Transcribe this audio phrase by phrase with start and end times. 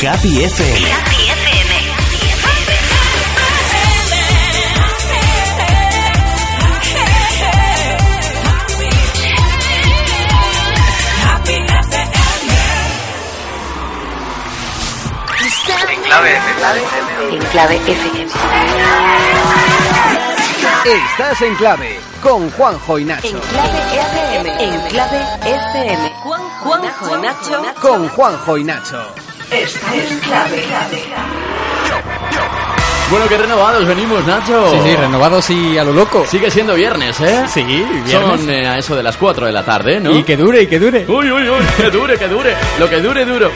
[0.00, 0.78] Happy FM.
[0.92, 1.88] Happy FM.
[15.88, 17.34] En clave FM.
[17.34, 18.26] En clave FM.
[20.84, 23.26] Estás en clave con Juanjo y Nacho.
[23.28, 24.64] En clave FM.
[24.64, 26.12] En clave FM.
[26.62, 27.62] Juanjo y Nacho.
[27.80, 29.27] Con Juanjo y Nacho.
[29.50, 30.62] Estás en clave.
[33.10, 34.70] Bueno, que renovados venimos, Nacho.
[34.70, 36.26] Sí, sí, renovados y a lo loco.
[36.26, 37.44] Sigue siendo viernes, ¿eh?
[37.48, 38.10] Sí, viernes.
[38.10, 40.14] Son eh, a eso de las 4 de la tarde, ¿no?
[40.14, 41.06] Y que dure, y que dure.
[41.08, 42.54] Uy, uy, uy, que dure, que dure.
[42.78, 43.50] Lo que dure, duro.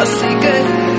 [0.00, 0.54] Así que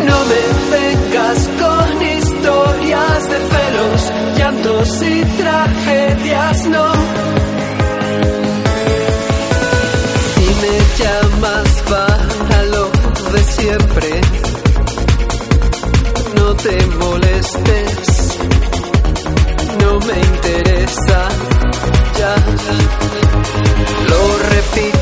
[0.06, 0.44] no me
[0.76, 4.02] vengas con historias de celos,
[4.38, 6.92] llantos y tragedias, no.
[10.32, 12.86] Si me llamas para lo
[13.32, 14.10] de siempre,
[16.36, 18.38] no te molestes,
[19.82, 21.28] no me interesa,
[22.18, 22.36] ya.
[24.10, 24.95] Lo repito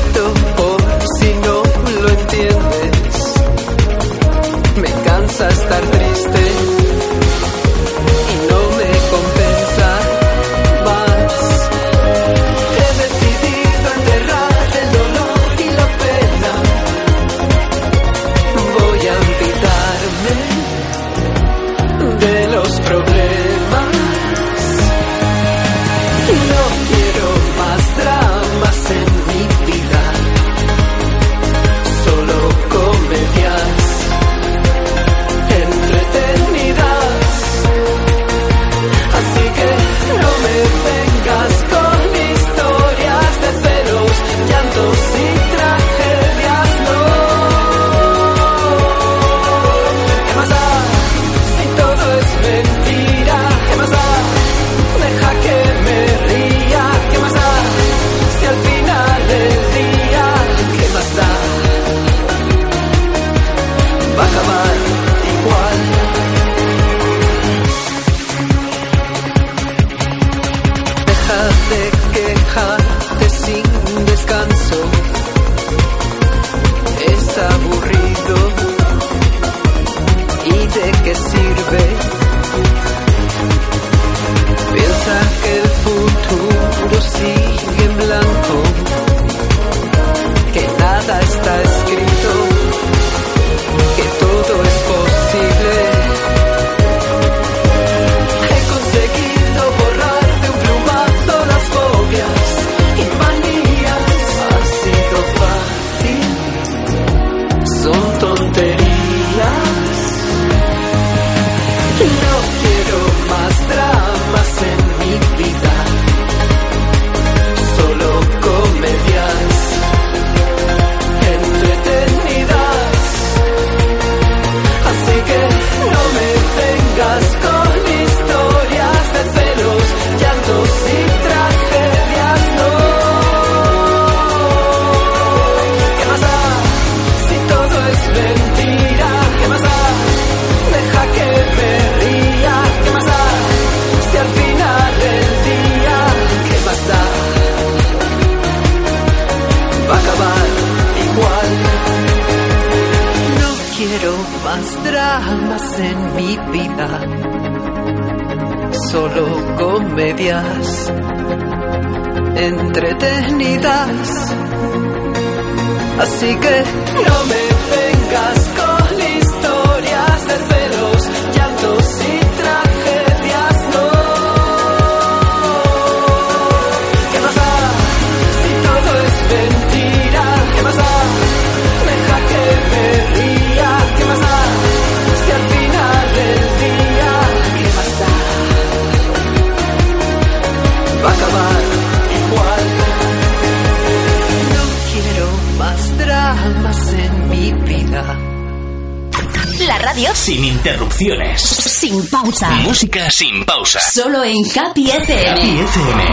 [202.84, 203.80] música sin pausa.
[203.80, 205.30] Solo en Happy FM.
[205.30, 206.04] Happy FM.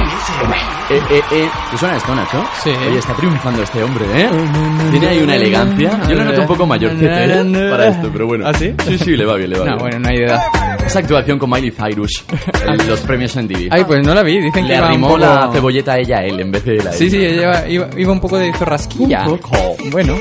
[0.90, 1.50] Eh, eh, eh.
[1.72, 2.44] ¿Te suena esto, Nacho?
[2.64, 2.70] Sí.
[2.70, 4.30] Oye, está triunfando este hombre, ¿eh?
[4.32, 6.00] Oh, Tiene ahí una elegancia.
[6.08, 7.70] Yo lo noto un poco mayor ¿eh?
[7.70, 8.46] para esto, pero bueno.
[8.48, 8.74] ¿Ah, sí?
[8.88, 9.80] Sí, sí, le va bien, le va no, bien.
[9.80, 10.42] bueno, no hay edad.
[10.86, 12.24] Esa actuación con Miley Cyrus,
[12.68, 13.68] el, los premios en MTV.
[13.70, 16.52] Ay, pues no la vi, dicen que le arrimó la cebolleta a ella él en
[16.52, 17.12] vez de la Sí, ella.
[17.12, 19.28] sí, ella iba, iba, iba, un poco de zorrasquilla.
[19.28, 19.76] Un poco.
[19.92, 20.18] Bueno.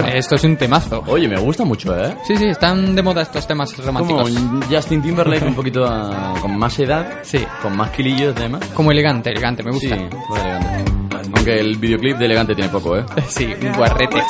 [0.00, 0.16] macho.
[0.16, 1.02] Esto es un temazo.
[1.06, 2.16] Oye, me gusta mucho, ¿eh?
[2.24, 4.30] Sí, sí, están de moda estos temas románticos.
[4.30, 7.44] Como Justin Timberlake un poquito ah, con más edad, sí.
[7.60, 8.64] con más kilillos de demás.
[8.74, 9.96] Como elegante, elegante, me gusta.
[9.96, 10.92] Sí, muy elegante.
[11.34, 13.04] Aunque el videoclip de elegante tiene poco, ¿eh?
[13.28, 14.22] sí, un guarrete.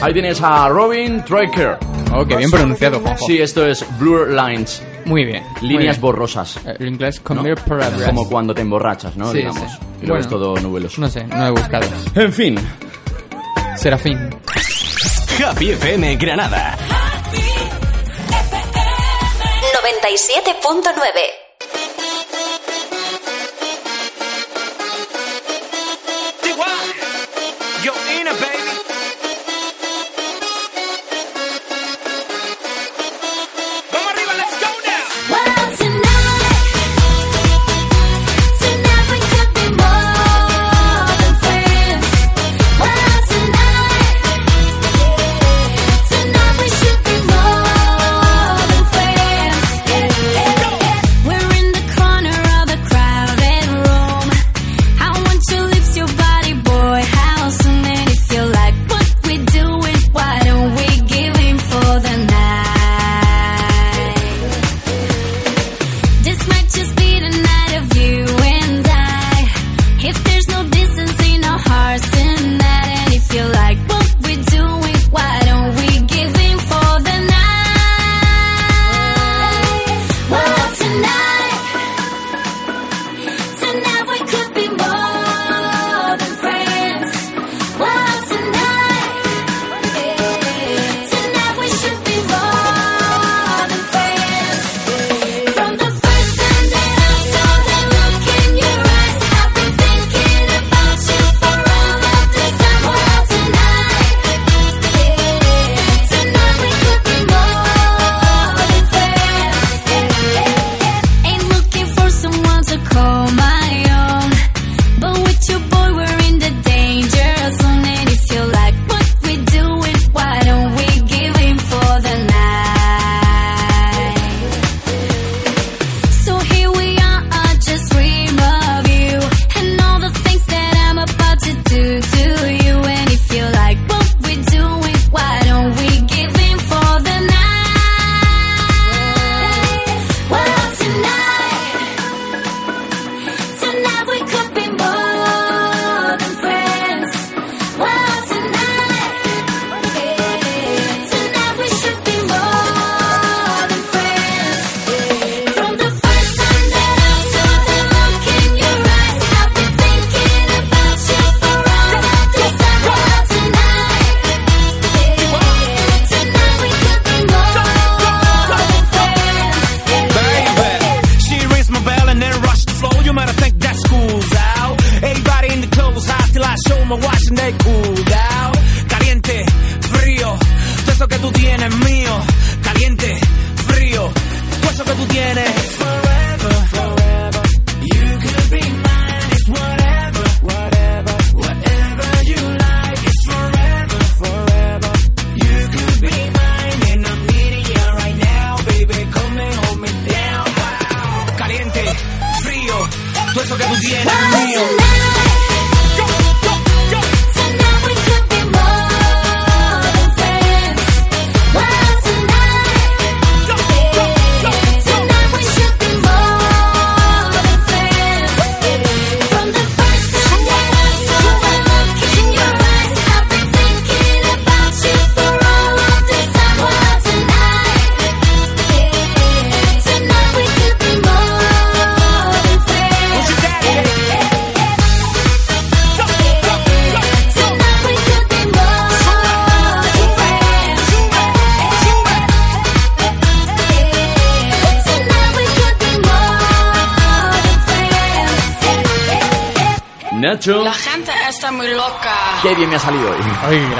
[0.00, 1.78] Ahí tienes a Robin Tracker.
[2.14, 3.26] Oh, qué bien pronunciado, Juanjo.
[3.26, 4.82] Sí, esto es Blur Lines.
[5.04, 5.42] Muy bien.
[5.60, 6.00] Líneas muy bien.
[6.00, 6.58] borrosas.
[6.66, 7.44] Eh, inglés ¿no?
[8.06, 9.30] Como cuando te emborrachas, ¿no?
[9.30, 9.70] Sí, Digamos.
[9.70, 9.78] Sí.
[10.02, 11.00] Y bueno, lo ves todo nubeloso.
[11.00, 11.86] No sé, no he buscado.
[12.14, 12.58] En fin,
[13.82, 14.30] Serafín.
[15.40, 16.78] Happy FM Granada.
[19.82, 21.41] 97.9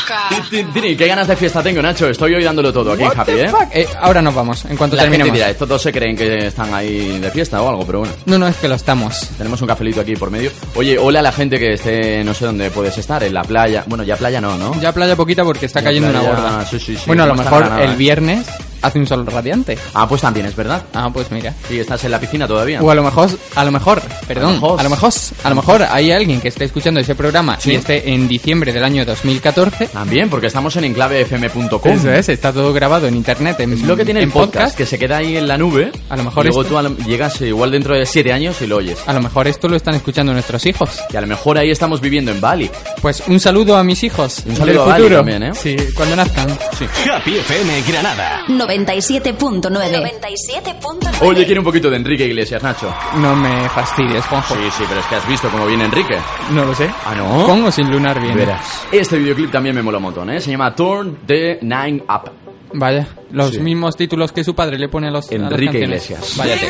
[0.71, 2.07] Tini, qué ganas de fiesta tengo, Nacho.
[2.09, 3.49] Estoy hoy dándolo todo aquí en What Happy, the ¿eh?
[3.49, 3.67] fuck?
[3.73, 5.33] Eh, ahora nos vamos, en cuanto La gente terminemos.
[5.35, 8.13] dirá, estos dos se creen que están ahí de fiesta o algo, pero bueno.
[8.27, 9.29] No, no, es que lo estamos.
[9.35, 10.51] Tenemos un cafelito aquí por medio.
[10.75, 13.83] Oye, hola a la gente que esté, sé dónde puedes estar, en la playa.
[13.87, 14.79] Bueno, ya playa no, ¿no?
[14.79, 16.65] Ya playa poquita porque está Ya cayendo playa, una gorda.
[16.65, 17.95] sí, sí, sí, bueno, a lo mejor el ¿eh?
[17.95, 18.45] viernes
[18.85, 19.77] hace un sol radiante.
[19.93, 20.83] Ah, pues también es verdad.
[20.93, 21.53] Ah, pues mira.
[21.69, 22.81] Y estás en la piscina todavía.
[22.81, 24.79] O a lo mejor, a lo mejor, perdón, A lo mejor.
[24.79, 25.13] a lo mejor,
[25.43, 27.71] a lo mejor hay alguien que esté escuchando ese programa Sí.
[27.71, 29.87] y esté en diciembre del año 2014.
[29.87, 31.91] También, porque estamos en enclavefm.com.
[31.91, 33.59] Eso es, está todo grabado en internet.
[33.59, 35.91] En, Es lo que tiene en el podcast, que se queda ahí en la nube.
[36.09, 38.67] A lo mejor y luego esto- tú lo- llegas igual dentro de siete años y
[38.67, 38.97] lo oyes.
[39.05, 40.89] A lo mejor esto lo están escuchando nuestros hijos.
[41.11, 42.69] Y a lo mejor ahí estamos viviendo en Bali.
[43.01, 44.43] Pues un saludo a mis hijos.
[44.45, 45.17] Un saludo del a Bali futuro.
[45.19, 45.51] también, ¿eh?
[45.55, 46.47] Sí, cuando nazcan.
[46.77, 46.85] Sí.
[47.11, 48.43] Happy FM Granada.
[48.77, 49.61] 97.9.
[49.61, 51.21] 97.9.
[51.21, 52.93] Oye, quiere un poquito de Enrique Iglesias, Nacho.
[53.17, 54.55] No me fastidies, Juanjo.
[54.55, 56.17] Sí, sí, pero es que has visto cómo viene Enrique.
[56.51, 56.89] No lo sé.
[57.05, 57.45] Ah, ¿no?
[57.45, 58.35] ¿Con o sin lunar bien?
[58.35, 58.85] Verás.
[58.91, 60.41] Este videoclip también me mola un montón, ¿eh?
[60.41, 62.31] Se llama Turn the Nine Up.
[62.73, 63.59] Vaya, los Sí.
[63.59, 66.09] mismos títulos que su padre le pone a los a las Enrique canciones.
[66.09, 66.37] Iglesias.
[66.37, 66.67] Váyate.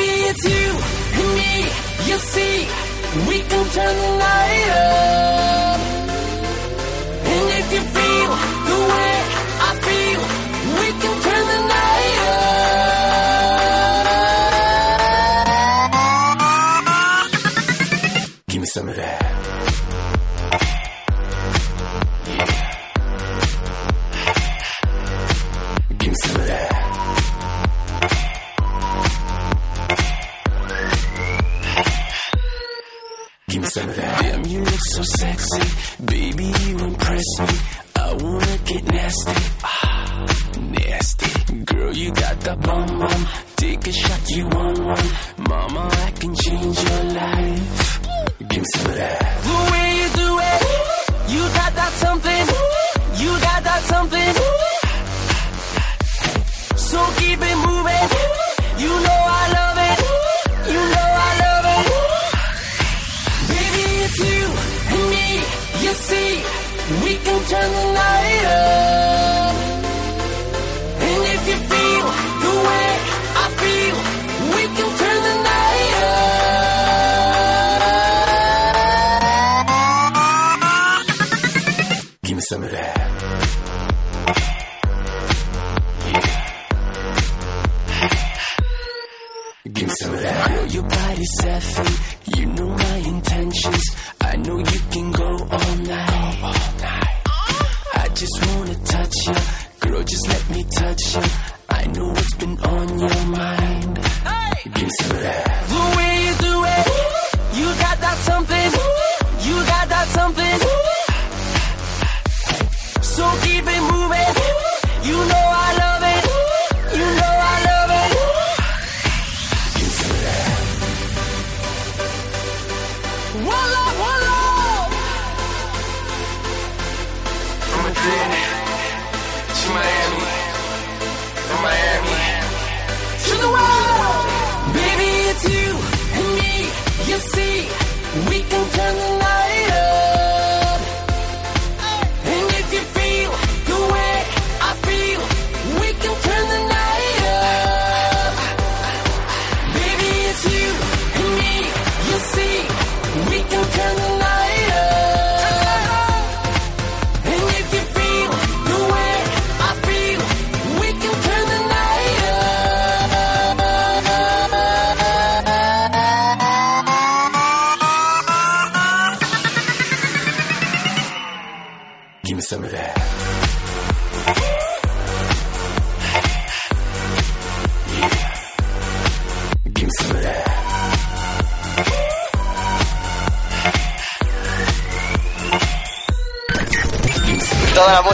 [18.75, 19.21] Some of that.
[33.75, 36.03] Damn, you look so sexy.
[36.03, 37.45] Baby, you impress me.
[37.95, 39.31] I wanna get nasty.
[39.63, 40.25] Ah,
[40.59, 41.63] nasty.
[41.63, 43.27] Girl, you got the bum bum.
[43.55, 45.09] Take a shot, you want one.
[45.49, 48.04] Mama, I can change your life.
[48.49, 49.19] Give me some of that.
[49.47, 50.61] The way you do it.
[51.33, 52.45] You got that something.
[53.21, 54.33] You got that something.
[56.89, 58.07] So keep it moving.
[58.83, 59.97] You know I love it.
[60.73, 61.85] You know I love it.
[63.51, 64.43] Baby, it's you
[64.93, 65.27] and me.
[65.83, 66.31] You see,
[67.03, 69.04] we can turn the night up.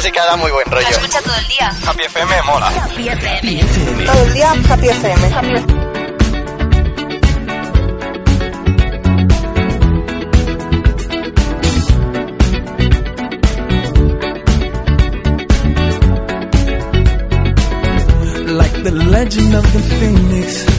[0.01, 0.87] Música da muy buen rollo.
[0.89, 1.71] Escucha todo el día.
[1.85, 2.67] Happy FM mola.
[2.69, 4.05] Happy FM.
[4.05, 5.81] Todo el día Happy FM.
[18.57, 20.70] like the legend of the phoenix.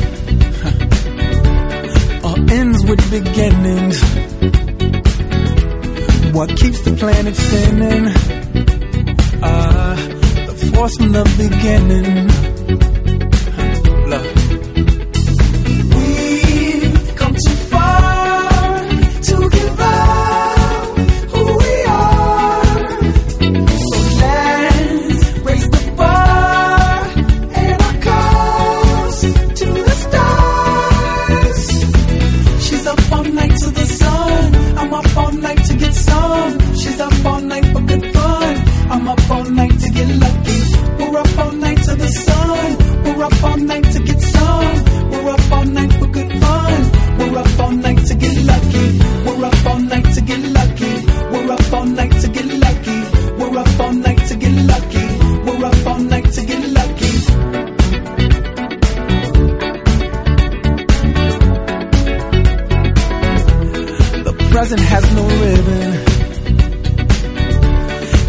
[64.63, 65.93] Present has no ribbon.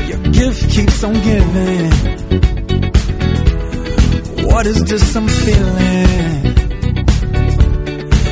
[0.09, 1.91] Your gift keeps on giving.
[4.47, 6.55] What is this I'm feeling?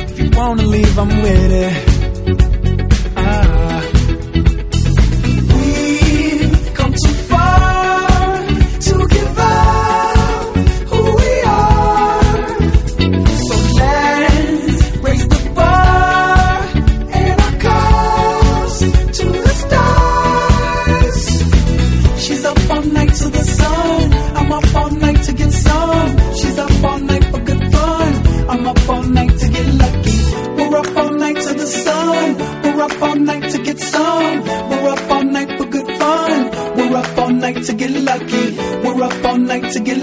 [0.08, 1.91] If you wanna leave, I'm with it.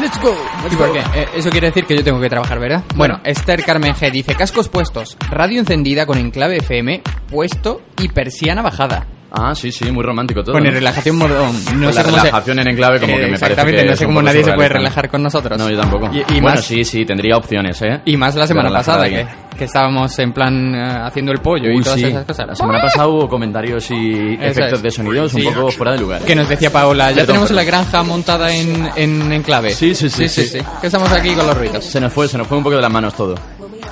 [0.00, 0.34] Let's go.
[0.70, 0.98] ¿Y por qué?
[1.14, 2.82] Eh, eso quiere decir que yo tengo que trabajar, ¿verdad?
[2.96, 8.62] Bueno, Esther Carmen G dice cascos puestos, radio encendida con enclave FM puesto y persiana
[8.62, 9.06] bajada.
[9.32, 10.52] Ah, sí, sí, muy romántico todo.
[10.54, 10.68] Con ¿no?
[10.68, 11.52] el relajación modón.
[11.80, 13.96] No sé la cómo se- relajación en enclave como que me parece Exactamente, que no
[13.96, 15.58] sé cómo nadie se puede relajar con nosotros.
[15.58, 16.10] No, yo tampoco.
[16.12, 18.00] Y, y bueno, más, sí, sí, tendría opciones, ¿eh?
[18.04, 19.26] y más la semana pasada, que.
[19.56, 22.04] Que estábamos en plan eh, haciendo el pollo y todas sí.
[22.06, 22.46] esas cosas.
[22.48, 24.82] La semana pasada hubo comentarios y Eso efectos es.
[24.82, 25.48] de sonidos un Sí.
[25.48, 26.22] poco fuera de lugar.
[26.22, 29.70] Que nos decía Paola, ya Perdón, tenemos la granja montada en, en enclave.
[29.74, 30.58] Sí, sí, sí, sí.
[30.80, 31.84] Que estamos aquí con los ruidos.
[31.84, 33.34] Se nos fue, se nos fue un poco de las manos todo.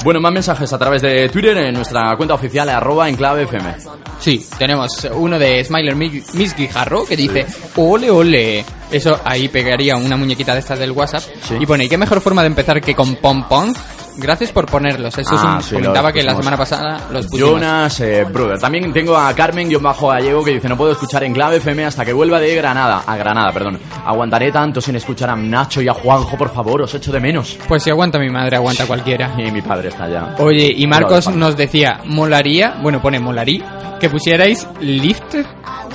[0.05, 3.75] Bueno, más mensajes a través de Twitter en nuestra cuenta oficial arroba enclave FM.
[4.19, 7.47] Sí, tenemos uno de Smiler Mi- Miss Guijarro que dice
[7.77, 8.65] ole ole.
[8.91, 11.23] Eso ahí pegaría una muñequita de estas del WhatsApp.
[11.59, 13.73] Y pone, ¿y qué mejor forma de empezar que con pom pom?
[14.17, 15.17] Gracias por ponerlos.
[15.19, 17.51] Eso es Ah, un- sí, comentaba que la semana pasada los pusimos.
[17.51, 18.59] Jonas eh, Brother.
[18.59, 22.05] También tengo a Carmen bajo Gallego que dice no puedo escuchar en clave FM hasta
[22.05, 23.03] que vuelva de Granada.
[23.07, 23.79] A Granada, perdón.
[24.07, 27.59] Aguantaré tanto sin escuchar a Nacho y a Juanjo, por favor, os echo de menos.
[27.67, 29.35] Pues si aguanta mi madre, aguanta cualquiera.
[29.37, 30.35] Y mi padre está ya.
[30.39, 35.35] Oye, y Marcos nos decía, molaría, bueno, pone molaría, que pusierais Lift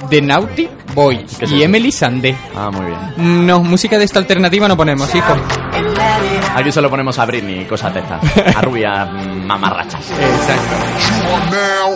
[0.09, 1.63] de Naughty Boy ¿Qué es y?
[1.63, 2.35] Emily Sandé.
[2.55, 3.45] Ah, muy bien.
[3.45, 5.33] No, música de esta alternativa no ponemos, hijo.
[6.55, 8.55] Aquí solo ponemos a Britney, cosas de estas.
[8.55, 10.11] A rubia, mm, mamarrachas.
[11.51, 11.95] Now,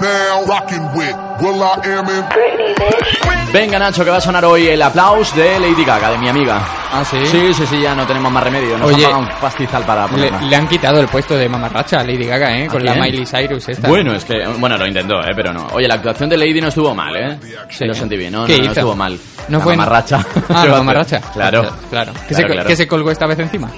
[3.51, 6.61] Venga, Nacho, que va a sonar hoy el aplauso de Lady Gaga, de mi amiga.
[6.95, 7.17] Ah, sí.
[7.25, 8.77] Sí, sí, sí, ya no tenemos más remedio.
[8.77, 11.99] Nos Oye, han pagado un pastizal para Le, le han quitado el puesto de mamarracha
[11.99, 12.65] a Lady Gaga, ¿eh?
[12.65, 13.03] ¿A Con la quién?
[13.03, 13.87] Miley Cyrus esta.
[13.87, 15.33] Bueno, es que, bueno, lo intentó, ¿eh?
[15.35, 15.67] Pero no.
[15.73, 17.39] Oye, la actuación de Lady no estuvo mal, ¿eh?
[17.69, 17.85] Sí.
[17.85, 18.45] Lo sentí bien, ¿no?
[18.45, 18.79] ¿Qué no, no hizo?
[18.79, 19.19] estuvo mal.
[19.49, 20.17] No La fue mamarracha.
[20.49, 21.19] Ah, ¿Qué la mamarracha.
[21.33, 21.61] Claro.
[21.89, 22.13] Claro.
[22.13, 22.67] ¿Qué, Claro, se, claro.
[22.67, 23.69] qué se colgó esta vez encima?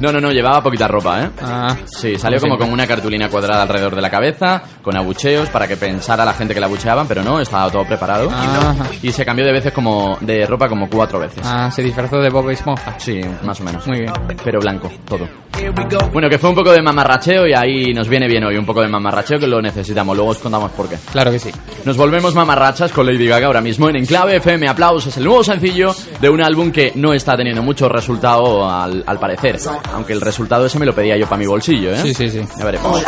[0.00, 1.30] No, no, no, llevaba poquita ropa, ¿eh?
[1.42, 1.76] Ah.
[1.84, 5.66] Sí, salió Como como con una cartulina cuadrada alrededor de la cabeza, con abucheos para
[5.68, 8.30] que pensara la gente que la abucheaban, pero no, estaba todo preparado.
[8.30, 8.86] Ajá.
[9.02, 11.40] Y se cambió de veces como de ropa como cuatro veces.
[11.44, 12.98] Ah, se disfrazó disfrazó de Bob Esponja.
[12.98, 13.86] Sí, más o menos.
[13.86, 14.12] Muy bien.
[14.42, 15.28] Pero blanco, todo.
[16.12, 18.82] Bueno, que fue un poco de mamarracheo y ahí nos viene bien hoy un poco
[18.82, 20.16] de mamarracheo que lo necesitamos.
[20.16, 20.96] Luego os contamos por qué.
[21.12, 21.50] Claro que sí.
[21.84, 24.68] Nos volvemos mamarrachas con Lady Gaga ahora mismo en Enclave FM.
[24.68, 29.18] Aplausos, el nuevo sencillo de un álbum que no está teniendo mucho resultado al, al
[29.18, 29.58] parecer.
[29.92, 31.98] Aunque el resultado ese me lo pedía yo para mi bolsillo, ¿eh?
[32.02, 32.40] Sí, sí, sí.
[32.58, 33.02] Ya veremos.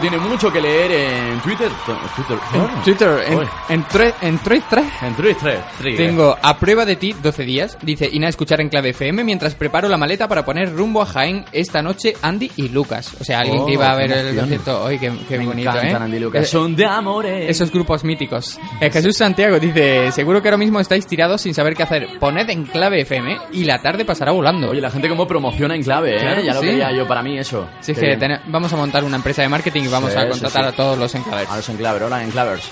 [0.00, 0.92] Tiene mucho que leer
[1.40, 1.68] Twitter.
[2.14, 3.46] Twitter, En Twitter, en, Uy.
[3.68, 4.84] en, tre- en Thread 3.
[5.02, 5.60] En Twitter.
[5.80, 6.06] Twitter.
[6.06, 7.78] Tengo a prueba de ti 12 días.
[7.82, 11.44] Dice Ina escuchar en clave FM mientras preparo la maleta para poner rumbo a Jaén
[11.52, 13.14] esta noche Andy y Lucas.
[13.20, 15.46] O sea, alguien Oh, que iba a ver qué el concierto hoy, qué, qué Me
[15.46, 15.94] bonito, ¿eh?
[15.94, 16.48] Andy Lucas.
[16.48, 17.48] Son de amores.
[17.50, 18.58] Esos grupos míticos.
[18.80, 22.18] Eh, Jesús Santiago dice, seguro que ahora mismo estáis tirados sin saber qué hacer.
[22.18, 24.70] Poned en clave FM y la tarde pasará volando.
[24.70, 26.20] Oye, la gente como promociona en clave, ¿eh?
[26.20, 26.66] Claro ya lo sí.
[26.66, 27.68] quería yo para mí eso.
[27.80, 30.22] Es Qué que tene- vamos a montar una empresa de marketing y vamos Sí, a
[30.22, 30.68] sí, contratar sí.
[30.68, 31.50] a todos los enclaves.
[31.50, 32.62] A los enclaves, hola enclavers.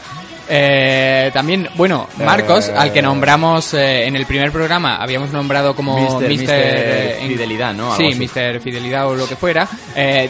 [0.46, 5.74] Eh, también, bueno, Marcos, Eh, al que nombramos eh, en el primer programa, habíamos nombrado
[5.74, 7.94] como Mister- Mister, Mister eh, Fidelidad, ¿no?
[7.94, 8.14] Algo Sí.
[8.18, 9.66] Mister Fidelidad o lo que fuera.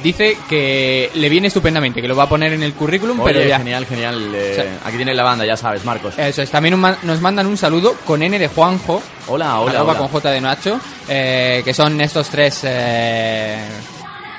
[0.01, 3.49] dice que le viene estupendamente, que lo va a poner en el currículum, Oye, pero
[3.49, 3.59] ya.
[3.59, 4.29] genial, genial.
[4.33, 6.17] O sea- aquí tienes la banda, ya sabes, Marcos.
[6.17, 9.99] Eso es, también un nos mandan un saludo con N de Juanjo, Hola, hola, hola.
[9.99, 12.65] con J de Nacho, que son estos tres...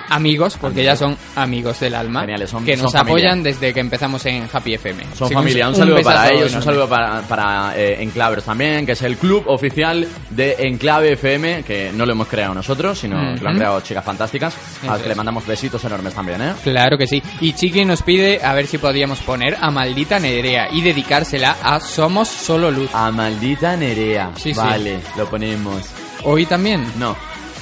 [0.09, 3.11] amigos, porque ya son amigos del alma, Geniales, son- que son nos familia.
[3.13, 5.03] apoyan desde que empezamos en Happy FM.
[5.15, 8.93] Son Así familia, un, saludo para ellos, un saludo para, para eh, Enclavers también, que
[8.93, 13.41] es el club oficial de Enclave FM, que no lo hemos creado nosotros, sino que
[13.41, 16.53] lo han creado chicas fantásticas, a las que le mandamos besitos enormes también, ¿eh?
[16.63, 17.21] Claro que sí.
[17.41, 21.79] Y Chiqui nos pide a ver si podíamos poner a Maldita Nerea y dedicársela a
[21.79, 22.89] Somos Solo Luz.
[22.93, 24.31] A Maldita Nerea.
[24.35, 24.59] Sí, sí.
[24.59, 25.81] Vale, lo ponemos.
[26.23, 26.85] ¿Hoy también?
[26.97, 27.15] No.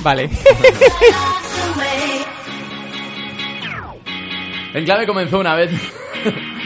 [0.04, 0.30] Vale.
[4.74, 5.72] Enclave comenzó una vez...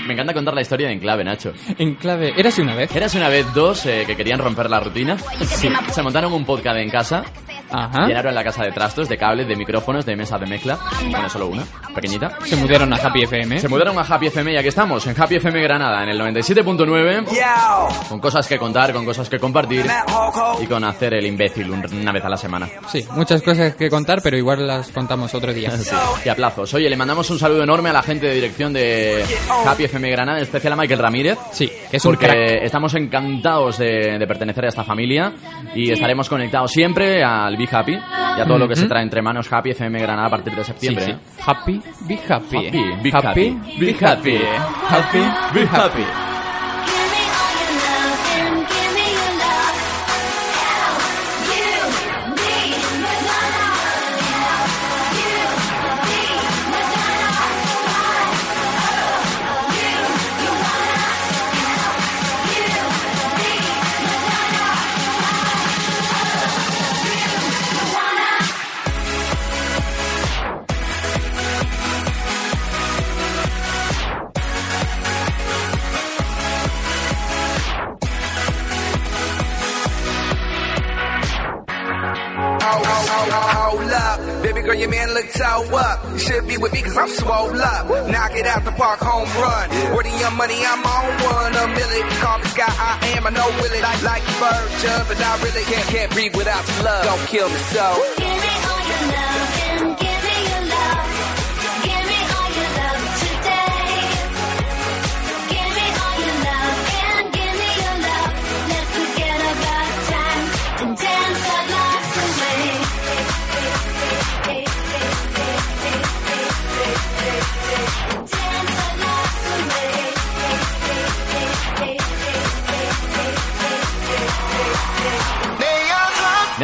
[0.08, 1.52] Me encanta contar la historia de Enclave, Nacho.
[1.78, 2.96] Enclave, érase una vez.
[2.96, 5.18] Érase una vez dos eh, que querían romper la rutina.
[5.92, 7.26] Se montaron un podcast en casa.
[7.72, 8.08] Ajá.
[8.08, 10.78] Llenaron la casa de trastos, de cables, de micrófonos, de mesas de mezcla.
[11.10, 12.38] Bueno, solo una, pequeñita.
[12.46, 13.60] Se mudaron a Happy FM.
[13.60, 17.26] Se mudaron a Happy FM y aquí estamos, en Happy FM Granada, en el 97.9.
[18.10, 19.86] Con cosas que contar, con cosas que compartir
[20.62, 22.68] y con hacer el imbécil un- una vez a la semana.
[22.88, 25.72] Sí, muchas cosas que contar, pero igual las contamos otro día.
[25.78, 26.74] Sí, y a plazos.
[26.74, 29.24] Oye, le mandamos un saludo enorme a la gente de dirección de
[29.66, 31.38] Happy FM Granada, en especial a Michael Ramírez.
[31.52, 32.64] Sí, que es un porque crack.
[32.64, 35.34] estamos encantados de, de pertenecer a esta familia
[35.76, 39.22] y estaremos conectados siempre al Be Happy y a todo lo que se trae entre
[39.22, 41.06] manos Happy FM Granada a partir de septiembre.
[41.06, 41.42] Sí, sí.
[41.46, 42.68] Happy, be happy.
[42.68, 44.38] Happy, be Happy, happy, be happy.
[44.90, 45.20] Happy,
[45.54, 46.27] Be happy.
[87.28, 88.10] Swole up.
[88.10, 89.70] Knock it out the park, home run.
[89.94, 91.54] Where young money, I'm on one.
[91.56, 92.08] A million.
[92.24, 93.82] Call me Sky, I am, I know Willie.
[93.82, 94.70] Like, like bird,
[95.08, 97.04] but I really can't, can't breathe without your love.
[97.04, 98.47] Don't kill me so.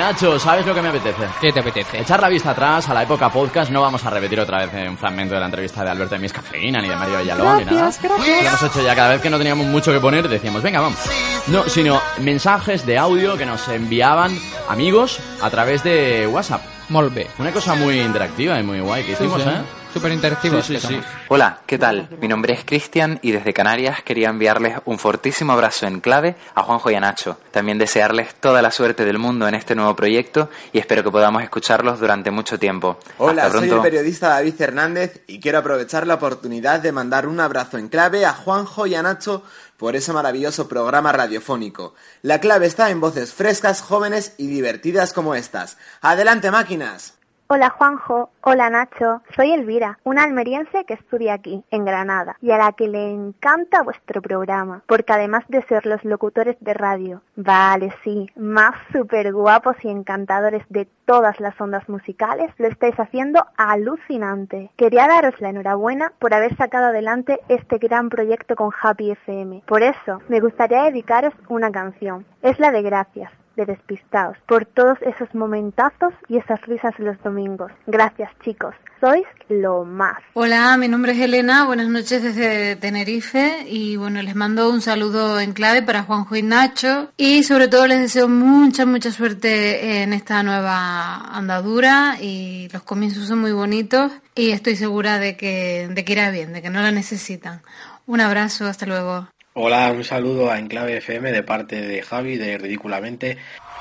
[0.04, 1.30] Nacho, ¿sabes lo que me apetece?
[1.40, 2.02] ¿Qué te apetece?
[2.02, 4.98] Echar la vista atrás a la época podcast, no vamos a repetir otra vez un
[4.98, 7.84] fragmento de la entrevista de Alberto de Mis Cafeína, ni de Mario Villalón, ni nada.
[7.84, 8.44] Gracias, gracias.
[8.44, 11.00] Lo hemos hecho ya cada vez que no teníamos mucho que poner, decíamos, venga, vamos.
[11.48, 14.38] No, sino mensajes de audio que nos enviaban
[14.68, 16.64] amigos a través de WhatsApp.
[16.90, 17.30] Molve.
[17.40, 19.48] Una cosa muy interactiva y muy guay que hicimos, sí.
[19.48, 19.83] ¿eh?
[19.94, 21.00] Súper interactivos Sí, sí.
[21.28, 22.10] Hola, ¿qué tal?
[22.20, 26.64] Mi nombre es Cristian y desde Canarias quería enviarles un fortísimo abrazo en clave a
[26.64, 27.38] Juanjo y a Nacho.
[27.52, 31.44] También desearles toda la suerte del mundo en este nuevo proyecto y espero que podamos
[31.44, 32.98] escucharlos durante mucho tiempo.
[33.20, 37.40] Hola, Hasta soy el periodista David Hernández y quiero aprovechar la oportunidad de mandar un
[37.40, 39.44] abrazo en clave a Juanjo y a Nacho
[39.78, 41.94] por ese maravilloso programa radiofónico.
[42.24, 45.78] La clave está en voces frescas, jóvenes y divertidas como estas.
[46.02, 47.14] ¡Adelante, máquinas!
[47.56, 52.58] Hola Juanjo, hola Nacho, soy Elvira, una almeriense que estudia aquí, en Granada, y a
[52.58, 57.94] la que le encanta vuestro programa, porque además de ser los locutores de radio, vale,
[58.04, 64.72] sí, más super guapos y encantadores de todas las ondas musicales, lo estáis haciendo alucinante.
[64.76, 69.62] Quería daros la enhorabuena por haber sacado adelante este gran proyecto con Happy FM.
[69.68, 72.26] Por eso, me gustaría dedicaros una canción.
[72.42, 77.72] Es la de Gracias de Despistados, por todos esos momentazos y esas risas los domingos.
[77.88, 80.18] Gracias chicos, sois lo más.
[80.34, 85.40] Hola, mi nombre es Elena, buenas noches desde Tenerife y bueno, les mando un saludo
[85.40, 90.14] en clave para Juanjo y Nacho y sobre todo les deseo mucha, mucha suerte en
[90.14, 96.06] esta nueva andadura y los comienzos son muy bonitos y estoy segura de que, de
[96.06, 97.62] que irá bien, de que no la necesitan.
[98.06, 99.28] Un abrazo, hasta luego.
[99.56, 103.38] Hola, un saludo a Enclave FM de parte de Javi de Ridículamente.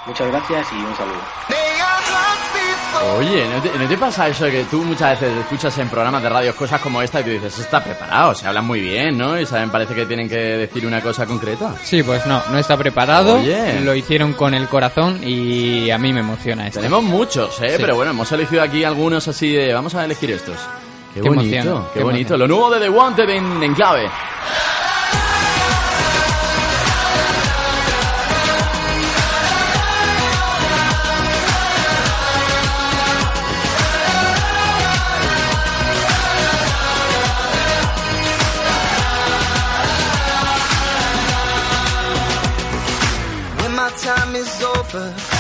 [0.06, 1.20] Muchas gracias y un saludo.
[3.18, 6.22] Oye, ¿no te, no te pasa eso de que tú muchas veces escuchas en programas
[6.22, 9.40] de radio cosas como esta y tú dices, está preparado, se hablan muy bien, ¿no?
[9.40, 11.74] Y saben, parece que tienen que decir una cosa concreta.
[11.82, 13.36] Sí, pues no, no está preparado.
[13.36, 13.80] Oye.
[13.80, 16.80] Lo hicieron con el corazón y a mí me emociona esto.
[16.80, 17.70] Tenemos muchos, ¿eh?
[17.70, 17.76] Sí.
[17.80, 19.72] Pero bueno, hemos elegido aquí algunos así de...
[19.72, 20.56] Vamos a elegir estos.
[21.14, 22.34] Qué, Qué bonito, emoción, qué, qué bonito.
[22.34, 22.38] emoción.
[22.40, 24.08] Lo nuevo de The Wanted en, en clave.
[44.92, 45.31] But.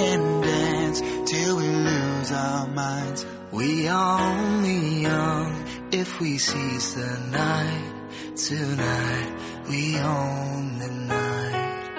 [0.00, 3.26] Sing and dance till we lose our minds.
[3.52, 7.92] We are only young if we seize the night.
[8.36, 9.32] Tonight
[9.68, 11.90] we own the night.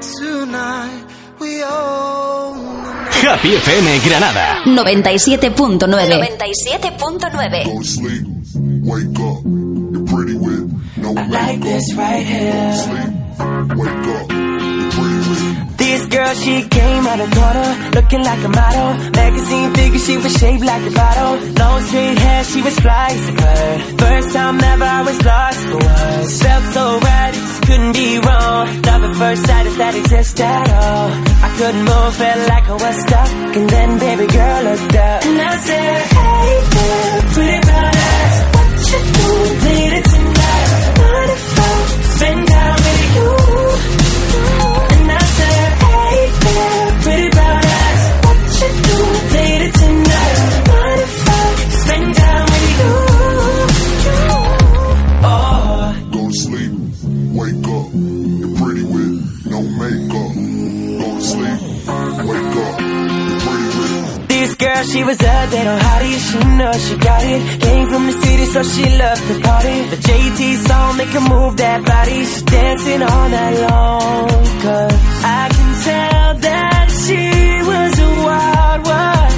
[0.00, 1.06] Tonight
[1.40, 3.14] we own the night.
[3.14, 4.62] Happy FM Granada.
[4.66, 6.38] 97.9.
[6.38, 7.64] 97.9.
[7.64, 8.26] Go sleep,
[8.84, 12.72] wake up, you're pretty with no I like this right here.
[12.84, 13.12] Sleep,
[13.76, 15.69] wake up, you're pretty with This
[16.10, 18.88] girl, she came out of corner, looking like a model.
[19.22, 21.34] Magazine figure, she was shaped like a bottle.
[21.60, 23.78] Long straight hair, she was fly as a bird.
[24.00, 26.42] First time ever, I was lost for words.
[26.42, 28.62] Felt so right, just couldn't be wrong.
[28.88, 31.08] Love at first sight, if that exists at all.
[31.46, 33.30] I couldn't move, felt like I was stuck.
[33.56, 39.00] And then baby girl looked up, and I said, Hey there, pretty eyes, what you
[39.16, 40.19] doing later
[64.80, 67.60] girl, she was a little hottie, she know she got it.
[67.60, 69.76] Came from the city, so she loved to party.
[69.92, 72.20] The JT song make her move that body.
[72.24, 74.28] She's dancing all night long.
[74.64, 77.22] Cause I can tell that she
[77.70, 79.36] was a wild one.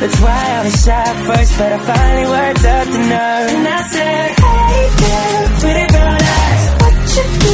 [0.00, 3.48] That's why I was shy first, but I finally worked up the nerve.
[3.54, 7.47] And I said, Hey there, pretty brown eyes, what you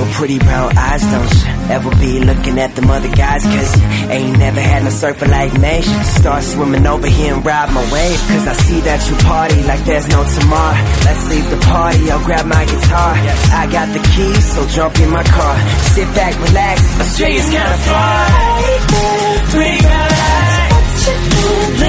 [0.00, 3.42] little pretty brown eyes, don't ever be looking at them other guys?
[3.44, 3.72] Cause
[4.08, 5.82] ain't never had no surfer like me.
[6.20, 8.20] Start swimming over here and ride my wave.
[8.32, 10.80] Cause I see that you party like there's no tomorrow.
[11.04, 13.12] Let's leave the party, I'll grab my guitar.
[13.52, 15.56] I got the keys, so jump in my car.
[15.94, 18.24] Sit back, relax, Australia's kinda far.
[18.64, 21.80] Hey there, pretty brown eyes, what you doing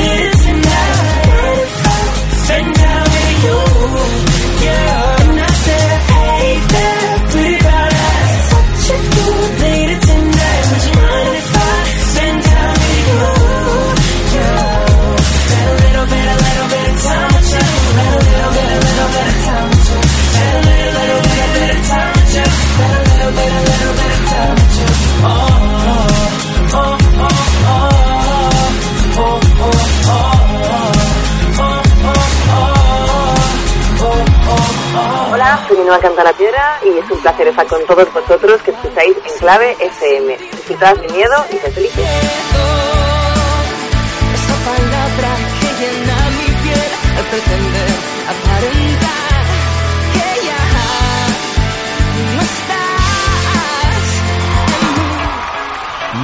[35.92, 39.76] Ainhoa Cantana Piedra y es un placer estar con todos vosotros que escucháis en clave
[39.78, 40.38] FM.
[40.38, 42.08] Disfrutad sin miedo y sed felices.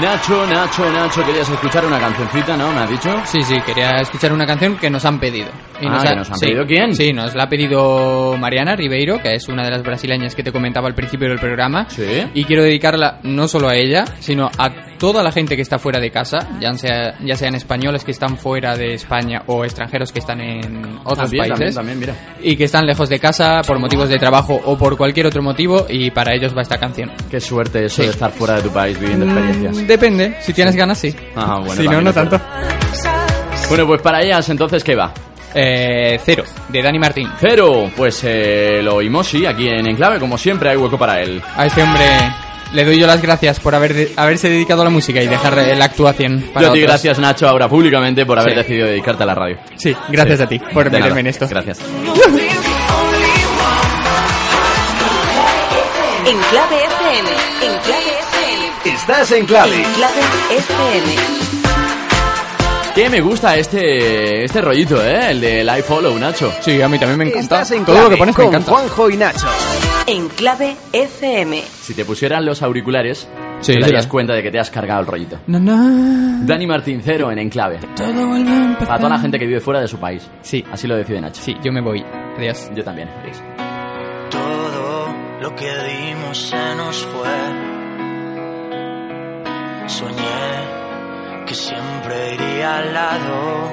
[0.01, 2.71] Nacho, Nacho, Nacho, querías escuchar una cancioncita, ¿no?
[2.71, 3.09] ¿Me has dicho?
[3.25, 5.47] Sí, sí, quería escuchar una canción que nos han pedido.
[5.75, 6.93] Ah, ¿que nos han sí, pedido quién?
[6.93, 10.51] Sí, nos la ha pedido Mariana Ribeiro, que es una de las brasileñas que te
[10.51, 11.89] comentaba al principio del programa.
[11.89, 12.25] Sí.
[12.35, 14.69] Y quiero dedicarla no solo a ella, sino a
[14.99, 18.37] toda la gente que está fuera de casa, ya, sea, ya sean españoles que están
[18.37, 21.75] fuera de España o extranjeros que están en otros También, países.
[21.75, 22.15] también, también, mira.
[22.41, 25.85] Y que están lejos de casa por motivos de trabajo o por cualquier otro motivo,
[25.89, 27.11] y para ellos va esta canción.
[27.29, 28.03] Qué suerte eso Sí.
[28.03, 29.75] de estar fuera de tu país viviendo experiencias.
[29.77, 31.15] Mm, Depende, si tienes ganas, sí.
[31.35, 32.39] Ah, bueno, si no, no tanto.
[33.69, 35.11] Bueno, pues para ellas, entonces, ¿qué va?
[35.53, 37.29] Eh, cero, de Dani Martín.
[37.39, 41.41] Cero, pues eh, lo oímos, sí, aquí en Enclave, como siempre, hay hueco para él.
[41.55, 42.03] A este hombre
[42.73, 45.55] le doy yo las gracias por haber de- haberse dedicado a la música y dejar
[45.55, 46.91] la actuación para Yo a ti otros.
[46.93, 48.57] gracias, Nacho, ahora públicamente por haber Sí.
[48.59, 49.57] decidido dedicarte a la radio.
[49.75, 51.47] Sí, gracias a ti por De meterme nada, en esto.
[51.49, 51.79] Gracias.
[56.25, 57.29] En clave FM.
[57.61, 58.95] En clave FM.
[58.95, 59.75] Estás en clave.
[59.75, 61.56] En clave FM.
[62.97, 65.29] Que me gusta este este rollito, ¿eh?
[65.29, 66.51] El de Live Follow, Nacho.
[66.61, 67.61] Sí, a mí también me encanta.
[67.61, 68.71] Estás en Todo lo que pones me con encanta.
[68.71, 69.45] Juanjo y Nacho.
[70.07, 71.61] En clave FM.
[71.79, 73.27] Si te pusieran los auriculares,
[73.59, 74.09] Sí, te sí, darías sí.
[74.09, 75.37] cuenta de que te has cargado el rollito.
[75.45, 77.79] Dani Martín Cero en Enclave.
[77.95, 78.87] Todo vuelve a empezar.
[78.87, 80.27] Para toda la gente que vive fuera de su país.
[80.41, 80.65] Sí.
[80.71, 81.39] Así lo decide Nacho.
[81.39, 82.03] Sí, yo me voy.
[82.35, 82.67] Adiós.
[82.75, 83.09] Yo también.
[83.21, 83.37] Adiós.
[84.31, 85.07] Todo
[85.41, 87.29] lo que dimos se nos fue.
[89.87, 90.76] Soñé
[91.47, 93.71] que siempre iría al lado.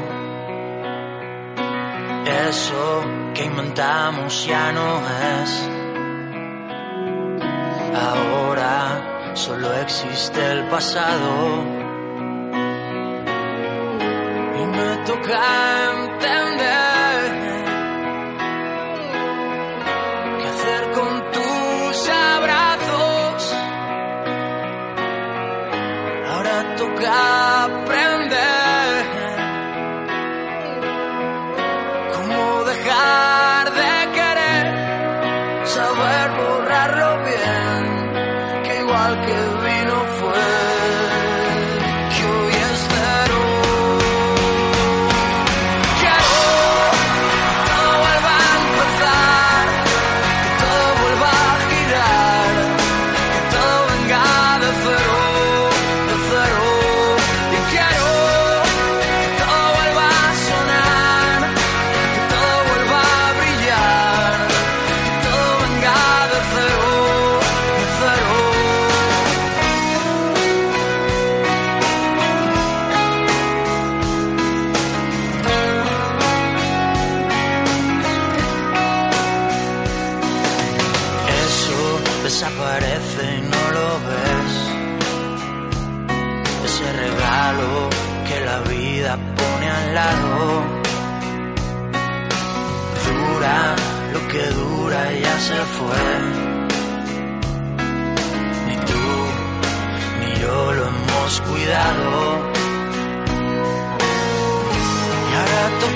[2.48, 3.02] Eso
[3.34, 5.00] que inventamos ya no
[5.40, 5.70] es.
[8.08, 11.64] Ahora solo existe el pasado.
[14.60, 15.40] Y me toca
[15.98, 17.26] entender
[20.38, 23.54] qué hacer con tus abrazos.
[26.30, 27.33] Ahora toca
[38.94, 39.63] bien,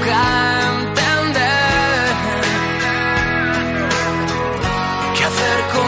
[0.09, 0.24] toca
[0.80, 2.14] entender
[5.16, 5.88] qué hacer con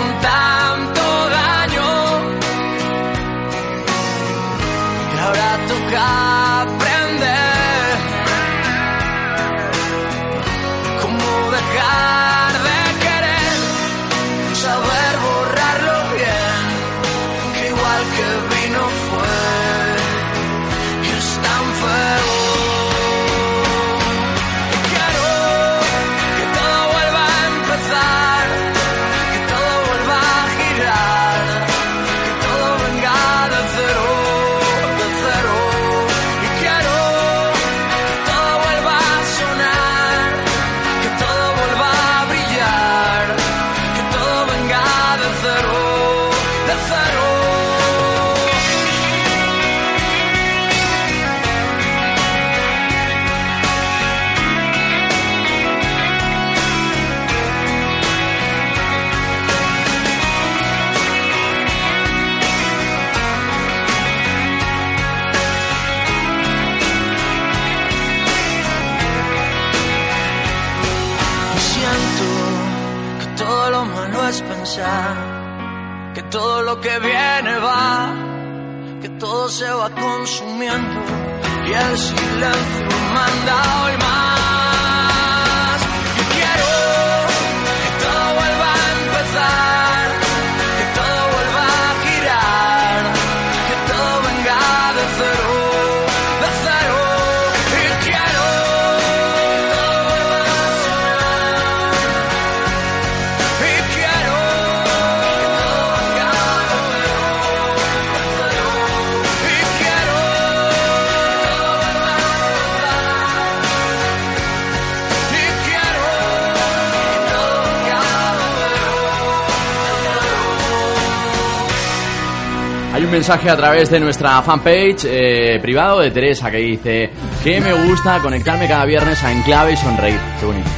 [123.11, 127.11] mensaje a través de nuestra fanpage eh, privado de Teresa que dice
[127.43, 130.21] que me gusta conectarme cada viernes a Enclave y sonreír.
[130.39, 130.71] Qué bonito.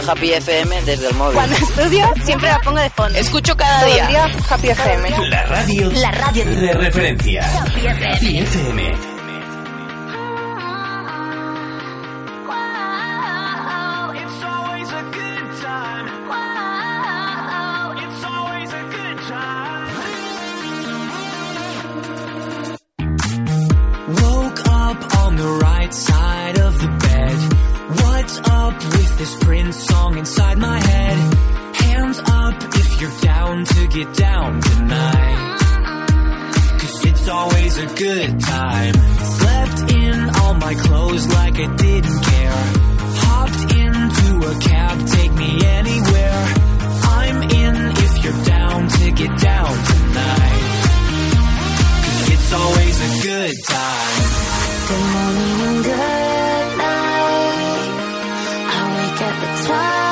[0.00, 1.34] Happy FM desde el móvil.
[1.34, 3.18] Cuando estudio siempre la pongo de fondo.
[3.18, 4.06] Escucho cada día.
[4.06, 5.10] día Happy FM.
[5.28, 5.90] La radio.
[5.92, 7.62] La radio de referencia.
[7.62, 9.13] Happy FM.
[59.26, 60.03] at the top.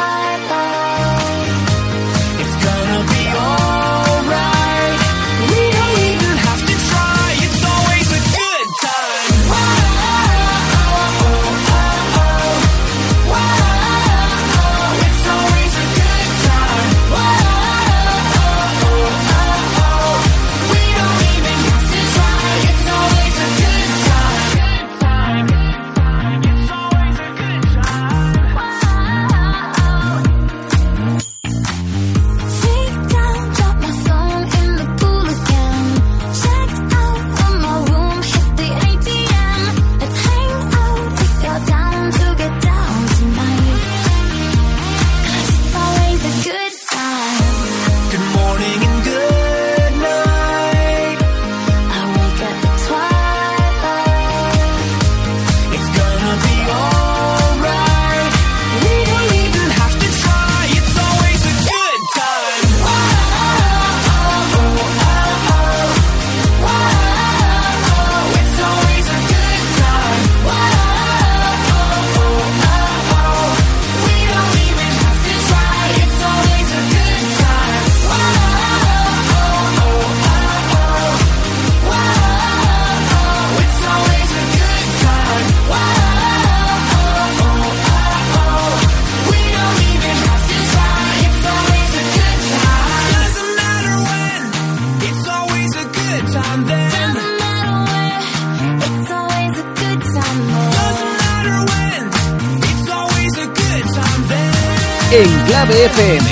[105.73, 106.32] TDFM.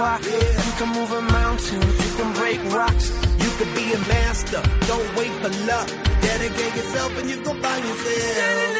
[0.00, 0.32] beat.
[0.66, 3.10] You can move a mountain, you can break rocks.
[3.38, 5.88] You could be a master, don't wait for luck.
[6.22, 8.79] Dedicate yourself and you go find yourself.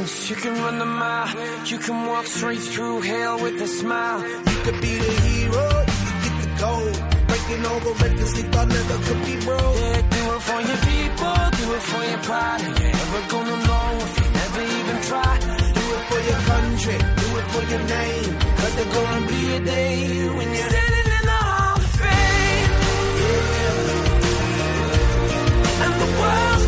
[0.00, 1.28] Distance, you can run the mile.
[1.66, 4.20] You can walk straight through hell with a smile.
[4.22, 6.94] You could be the hero, you could get the gold.
[7.28, 7.68] Breaking the
[8.02, 9.76] records they thought never could be broke.
[9.76, 12.60] Yeah, do it for your people, do it for your pride.
[12.66, 15.32] And you ever gonna know if you never even try?
[15.78, 18.32] Do it for your country, do it for your name.
[18.58, 19.96] Cause there's gonna be a day
[20.36, 22.72] when you're standing in the Hall of Fame.
[23.22, 23.96] Yeah.
[25.84, 26.67] And the world's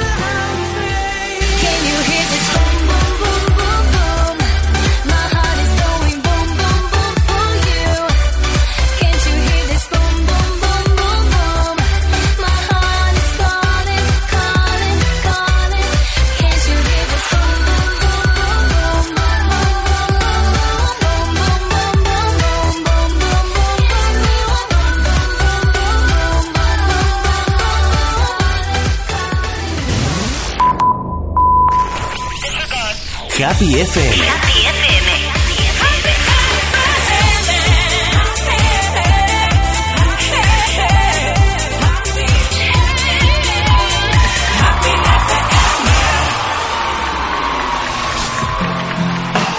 [33.61, 34.09] Happy FM.
[34.09, 35.21] Happy FM.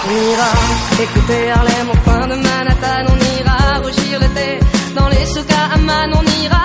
[0.05, 0.51] On ira
[1.01, 4.59] écouter Harlem au coin de Manhattan, on ira rougir l'été
[4.95, 6.62] dans les souks à Amman, on ira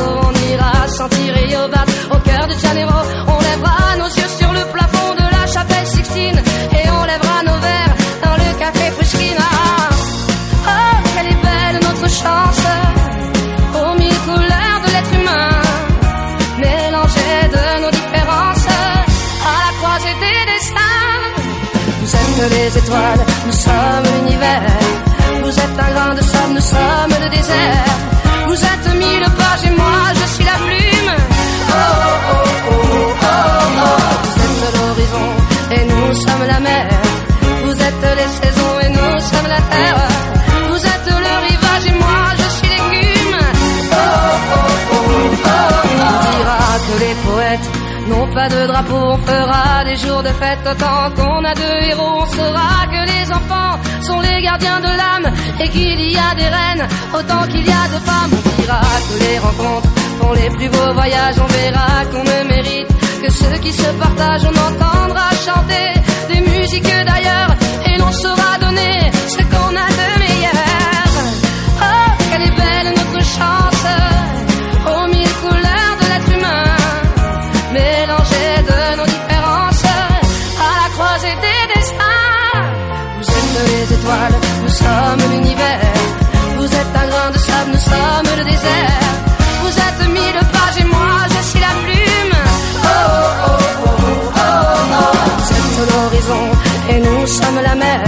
[0.00, 2.98] on ira sentir Rio battre au cœur de Janeiro.
[3.26, 6.40] On lèvera nos yeux sur le plafond de la chapelle Sixtine
[6.78, 9.36] et on lèvera nos verres dans le café Pushkin.
[9.38, 9.90] Ah,
[10.72, 12.64] oh, quelle est belle notre chance
[13.80, 15.50] aux mille couleurs de l'être humain,
[16.58, 18.66] mélangées de nos différences
[19.50, 21.14] à la croisée des destins.
[22.00, 25.04] Vous êtes les étoiles, nous sommes l'univers.
[25.42, 26.20] Vous êtes un grain de
[26.54, 28.13] nous sommes le désert.
[36.14, 36.88] Nous sommes la mer.
[37.64, 40.00] Vous êtes les saisons et nous sommes la terre.
[40.70, 43.38] Vous êtes le rivage et moi je suis l'écume.
[43.92, 44.04] Oh.
[46.06, 47.68] On dira que les poètes
[48.08, 52.22] n'ont pas de drapeau, on fera des jours de fête autant qu'on a de héros.
[52.22, 53.74] On saura que les enfants
[54.06, 55.28] sont les gardiens de l'âme
[55.60, 56.86] et qu'il y a des reines
[57.18, 58.32] autant qu'il y a de femmes.
[58.32, 59.88] On dira que les rencontres
[60.20, 61.38] font les plus beaux voyages.
[61.44, 62.93] On verra qu'on ne mérite
[63.24, 64.44] que ceux qui se partagent.
[64.44, 65.88] On entendra chanter
[66.28, 67.52] des ainsi que d'ailleurs,
[67.86, 68.96] et l'on saura donner
[69.34, 71.08] ce qu'on a de meilleur.
[71.88, 73.84] Oh, quelle est belle notre chance,
[74.92, 76.76] aux mille couleurs de l'être humain,
[77.72, 79.84] mélangées de nos différences,
[80.66, 82.62] à la croisée des destins.
[83.18, 85.94] Vous êtes les étoiles, nous sommes l'univers.
[86.58, 89.33] Vous êtes un grain de sable, nous sommes le désert.
[97.24, 98.02] Nous sommes la mer.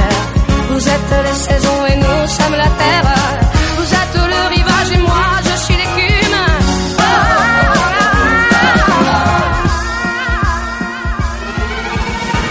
[0.70, 3.14] Vous êtes les saisons et nous sommes la terre.
[3.78, 6.38] Vous êtes le rivage et moi je suis l'écume.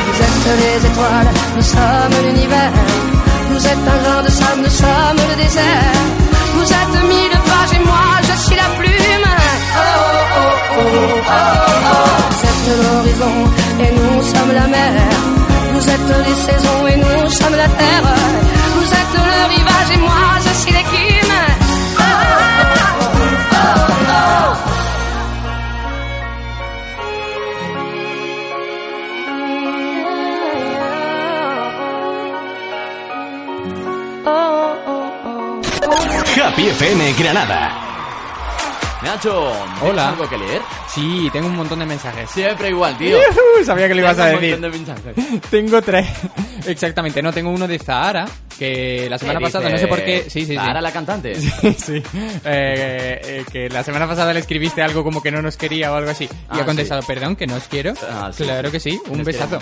[0.08, 2.74] Vous êtes les étoiles, nous sommes l'univers.
[3.52, 5.98] Vous êtes un grain de sable, nous sommes le désert.
[6.56, 9.30] Vous êtes mille pages et moi je suis la plume.
[9.78, 10.02] Oh,
[10.38, 11.44] oh, oh, oh,
[11.92, 12.08] oh.
[12.32, 13.36] Vous êtes l'horizon
[13.84, 15.35] et nous sommes la mer.
[15.96, 18.04] Êtes les saisons et nous sommes la terre.
[18.76, 20.12] Vous êtes le rivage et moi
[20.46, 20.76] je suis.
[36.56, 37.85] Happy FM Granada.
[39.06, 40.10] Nacho, ¿tienes Hola.
[40.10, 40.62] algo que leer?
[40.88, 42.28] Sí, tengo un montón de mensajes.
[42.32, 43.18] Siempre igual, tío.
[43.64, 44.60] Sabía que lo ibas a Tengo un decir.
[44.60, 45.42] montón de mensajes.
[45.52, 46.08] Tengo tres.
[46.66, 48.26] Exactamente, no, tengo uno de Zahara,
[48.58, 50.24] que la semana ¿Qué pasada, no sé por qué.
[50.24, 50.56] Sí, sí, sí.
[50.56, 51.36] Zahara, la cantante.
[51.66, 52.04] Sí, sí.
[52.46, 55.96] Eh, eh, que la semana pasada le escribiste algo como que no nos quería o
[55.96, 56.26] algo así.
[56.26, 57.94] Y Ah, ha contestado, perdón, que no os quiero.
[58.10, 59.60] Ah, sí, claro que sí, un Nos besazo.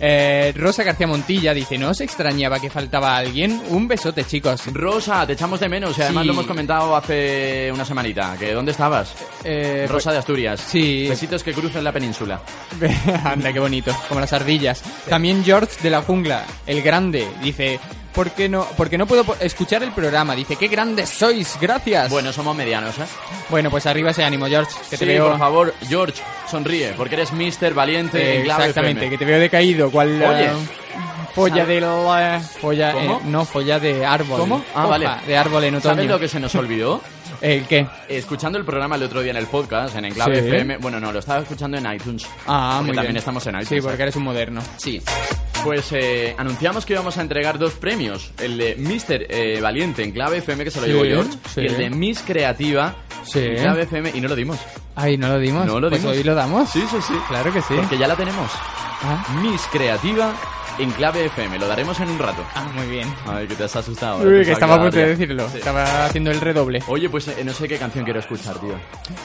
[0.00, 3.60] Eh, Rosa García Montilla dice, ¿no os extrañaba que faltaba alguien?
[3.68, 4.62] Un besote, chicos.
[4.72, 5.96] Rosa, te echamos de menos.
[5.98, 8.36] Y además lo hemos comentado hace una semanita.
[8.38, 9.14] que ¿Dónde estabas?
[9.44, 10.60] Eh, Rosa de Asturias.
[10.60, 11.06] Sí.
[11.08, 12.40] Besitos que crucen la península.
[13.24, 14.82] Anda, qué bonito, como las ardillas.
[15.08, 17.78] También George de la jungla, el grande, dice,
[18.12, 20.34] ¿por qué no, porque no puedo escuchar el programa?
[20.34, 22.10] Dice, qué grandes sois, gracias.
[22.10, 23.04] Bueno, somos medianos, ¿eh?
[23.50, 25.28] Bueno, pues arriba ese ánimo, George, que te sí, veo...
[25.30, 29.10] por favor, George, sonríe, porque eres Mister Valiente Eh, en clave exactamente, FM.
[29.10, 30.22] que te veo decaído, cual...
[30.22, 30.44] Oye.
[30.46, 30.50] eh,
[31.34, 32.40] Folla ¿Sabe- de la...
[32.60, 33.14] Folla, ¿Cómo?
[33.16, 34.38] eh, no, folla de árbol.
[34.40, 34.64] ¿Cómo?
[34.74, 35.08] Ah, Hoja vale.
[35.26, 35.94] De árbol en otoño.
[35.94, 37.00] ¿Sabes lo que se nos olvidó?
[37.40, 37.86] ¿El qué?
[38.06, 40.46] Escuchando el programa el otro día en el podcast, en Enclave Sí.
[40.48, 40.76] FM.
[40.76, 42.26] Bueno, no, lo estaba escuchando en iTunes.
[42.46, 43.16] Ah, porque muy también bien.
[43.16, 43.68] estamos en iTunes.
[43.70, 44.02] Sí, porque ¿eh?
[44.02, 44.60] eres un moderno.
[44.76, 45.02] Sí.
[45.64, 48.32] Pues eh, anunciamos que íbamos a entregar dos premios.
[48.38, 51.30] El de Mister eh, Valiente en Clave FM, que se lo Sí, llevó George.
[51.54, 51.60] sí.
[51.60, 52.94] Y el de Miss Creativa
[53.24, 53.38] Sí.
[53.38, 54.10] en Clave FM.
[54.14, 54.58] Y no lo dimos.
[54.96, 55.64] Ay, ¿no lo dimos?
[55.66, 56.16] No lo Pues dimos.
[56.16, 56.68] hoy lo damos.
[56.70, 57.14] Sí, sí, sí.
[57.28, 57.74] Claro que sí.
[57.76, 58.50] Porque ya la tenemos.
[59.04, 59.24] Ah.
[59.40, 60.32] Miss Creativa
[60.78, 61.58] en Clave FM.
[61.58, 62.44] Lo daremos en un rato.
[62.54, 63.12] Ah, muy bien.
[63.26, 64.18] Ay, que te has asustado.
[64.18, 65.48] Uy, ahora, que estaba a punto de decirlo.
[65.48, 65.58] Sí.
[65.58, 66.82] Estaba haciendo el redoble.
[66.88, 68.74] Oye, pues eh, no sé qué canción quiero escuchar, tío.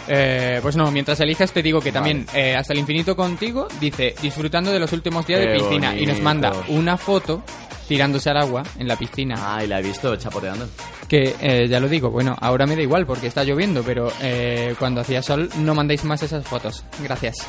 [0.08, 4.16] Eh, pues no, mientras elijas te digo que también eh, Hasta el infinito contigo dice
[4.22, 7.44] disfrutando de los últimos días de Qué piscina y nos manda una foto
[7.88, 9.56] tirándose al agua en la piscina.
[9.56, 10.68] Ay, la he visto chapoteando.
[11.08, 14.76] Que eh, ya lo digo, bueno, ahora me da igual porque está lloviendo, pero eh,
[14.78, 16.84] cuando hacía sol no mandéis más esas fotos.
[17.02, 17.48] Gracias.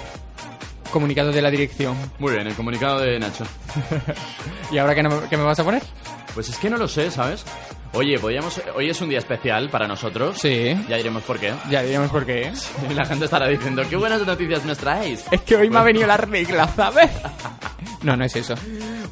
[0.93, 1.97] Comunicado de la dirección.
[2.19, 3.45] Muy bien, el comunicado de Nacho.
[4.71, 5.83] ¿Y ahora qué, no- qué me vas a poner?
[6.35, 7.45] Pues es que no lo sé, ¿sabes?
[7.95, 8.61] Oye, podríamos.
[8.77, 10.39] Hoy es un día especial para nosotros.
[10.39, 10.75] Sí.
[10.89, 11.55] Ya diremos por qué.
[11.71, 12.53] Ya diremos por qué.
[12.91, 15.25] Y la gente estará diciendo, qué buenas noticias nos traéis.
[15.31, 17.11] Es que hoy me ha venido la regla, ¿sabes?
[18.01, 18.55] No, no es eso.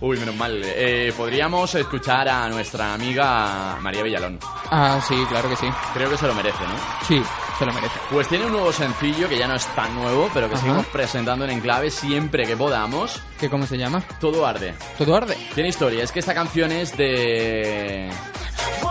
[0.01, 0.61] Uy, menos mal.
[0.65, 4.39] Eh, podríamos escuchar a nuestra amiga María Villalón.
[4.71, 5.67] Ah, sí, claro que sí.
[5.93, 7.05] Creo que se lo merece, ¿no?
[7.05, 7.21] Sí,
[7.59, 7.95] se lo merece.
[8.13, 10.63] Pues tiene un nuevo sencillo que ya no es tan nuevo, pero que Ajá.
[10.63, 13.21] seguimos presentando en Enclave siempre que podamos.
[13.41, 14.05] ¿Qué cómo se llama?
[14.21, 14.73] Todo arde.
[14.97, 15.37] ¿Todo arde?
[15.57, 18.09] Tiene historia, es que esta canción es de.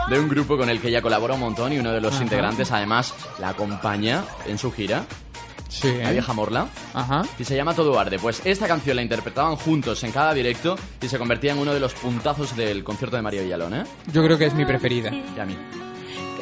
[0.10, 2.24] De un grupo con el que ella colabora un montón y uno de los Ajá.
[2.24, 5.06] integrantes además la acompaña en su gira.
[5.68, 5.92] Sí.
[6.02, 6.68] La vieja Morla.
[6.94, 7.24] Ajá.
[7.38, 8.18] Y se llama Todo Arde.
[8.18, 11.80] Pues esta canción la interpretaban juntos en cada directo y se convertía en uno de
[11.82, 13.84] los puntazos del concierto de María Villalón, ¿eh?
[14.14, 15.12] Yo creo que es mi preferida.
[15.12, 15.58] Y a mí.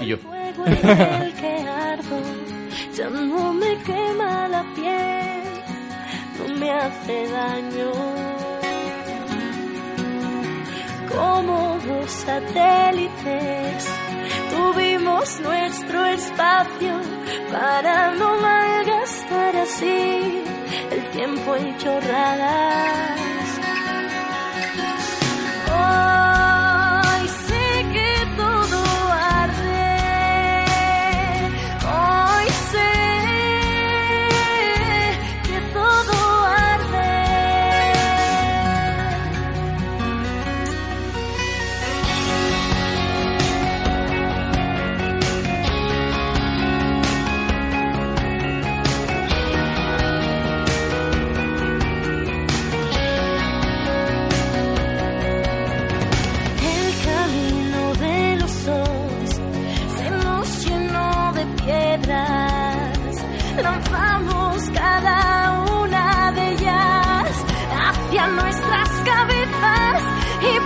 [0.02, 0.18] Y yo.
[2.96, 5.44] ya no me quema la piel,
[6.38, 8.43] no me hace daño.
[11.16, 13.86] Como dos satélites
[14.52, 16.94] tuvimos nuestro espacio
[17.52, 20.44] para no malgastar así
[20.92, 23.60] el tiempo en chorradas.
[25.72, 26.43] Hoy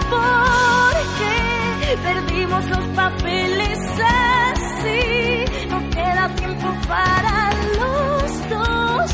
[0.09, 5.67] porque perdimos los papeles así.
[5.69, 9.11] No queda tiempo para los dos.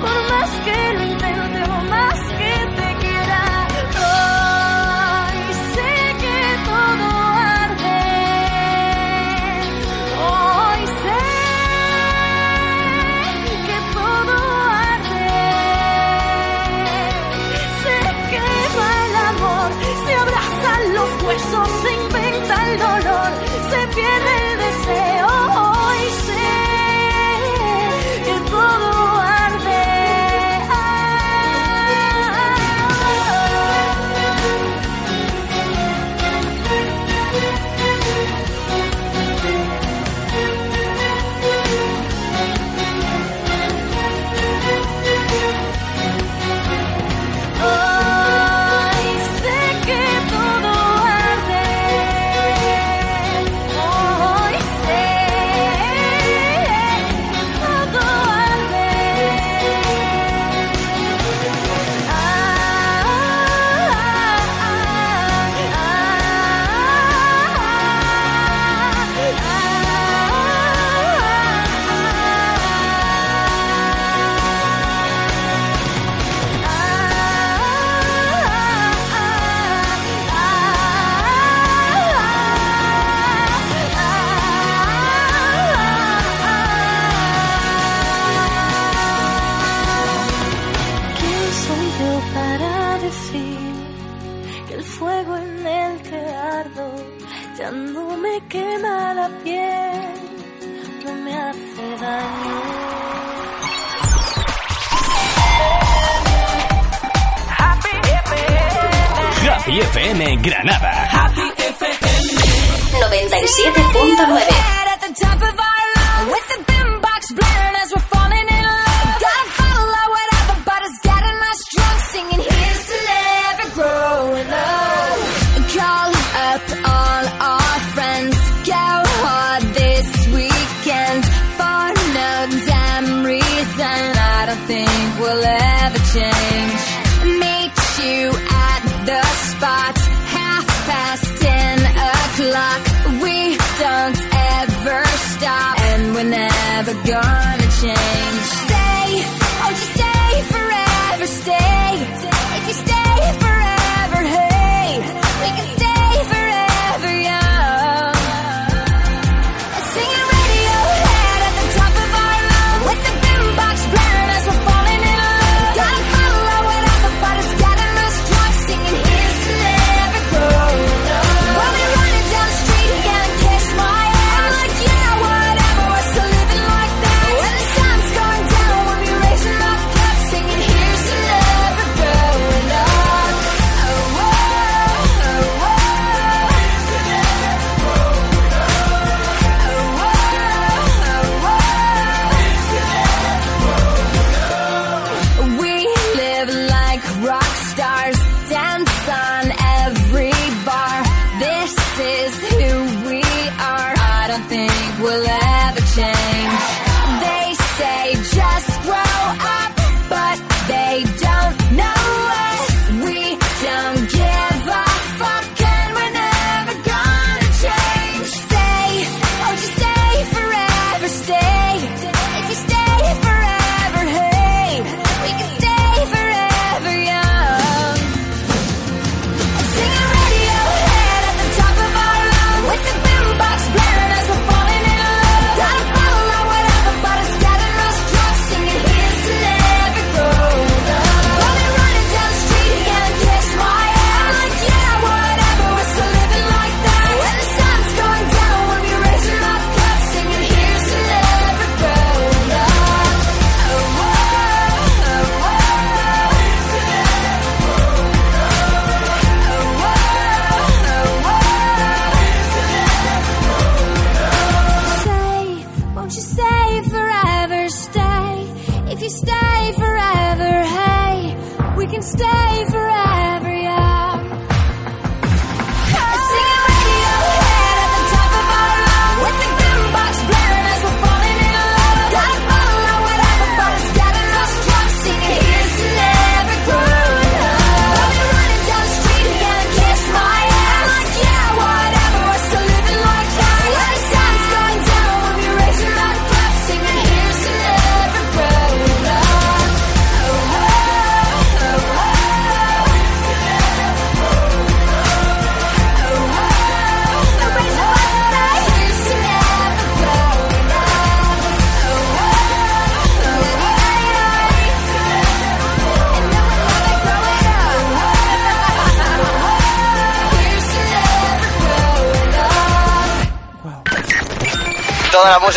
[0.00, 2.77] Por más que lo intente o más que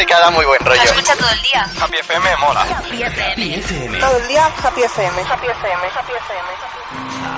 [0.01, 0.77] música da muy buen rollo.
[0.77, 1.63] La escucha todo el día.
[1.79, 2.61] Happy FM mola.
[2.61, 3.99] Happy FM.
[3.99, 5.21] Todo el día Happy FM.
[5.21, 5.87] Happy FM.
[5.93, 6.81] Happy FM.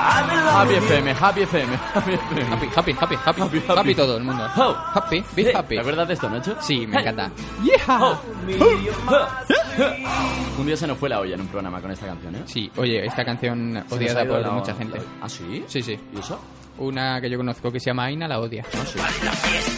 [0.03, 2.53] Happy FM, Happy FM, Happy FM.
[2.53, 4.43] Happy, happy, happy, happy, happy, todo el mundo.
[4.45, 5.75] Happy, be happy.
[5.75, 6.55] ¿Te acuerdas de esto, Nacho?
[6.61, 7.29] Sí, me encanta.
[10.57, 12.43] Un día se nos fue la olla en un programa con esta canción, ¿eh?
[12.45, 15.01] Sí, oye, esta canción odiada por mucha gente.
[15.21, 15.65] ¿Ah, sí?
[15.67, 15.99] Sí, sí.
[16.13, 16.39] ¿Y eso?
[16.83, 18.65] Una que yo conozco que se llama Aina la odia.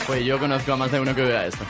[0.07, 1.63] Pues yo conozco a más de uno que odia esto.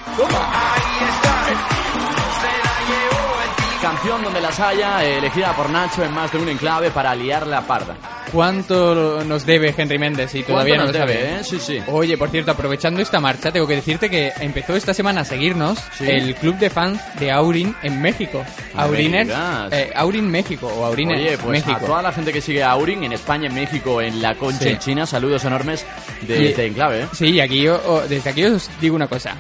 [4.06, 7.48] Canción donde las haya, eh, elegida por Nacho en más de un enclave para liar
[7.48, 7.96] la parda.
[8.32, 11.24] ¿Cuánto nos debe Henry Méndez y todavía no ¿Cuánto lo nos sabe?
[11.26, 11.44] debe, eh?
[11.44, 11.80] Sí, sí.
[11.88, 15.80] Oye, por cierto, aprovechando esta marcha, tengo que decirte que empezó esta semana a seguirnos
[15.98, 16.06] Sí.
[16.08, 18.44] el club de fans de Aurin en México.
[18.76, 19.32] Auriners,
[19.72, 21.78] eh, Aurin México o Auriners Oye, pues México.
[21.84, 24.60] a toda la gente que sigue a Aurin en España, en México, en La Concha,
[24.66, 24.70] Sí.
[24.70, 25.84] en China, saludos enormes
[26.22, 27.02] de, Y- de Enclave.
[27.04, 27.08] ¿eh?
[27.12, 29.36] Sí, y aquí yo, desde aquí os digo una cosa.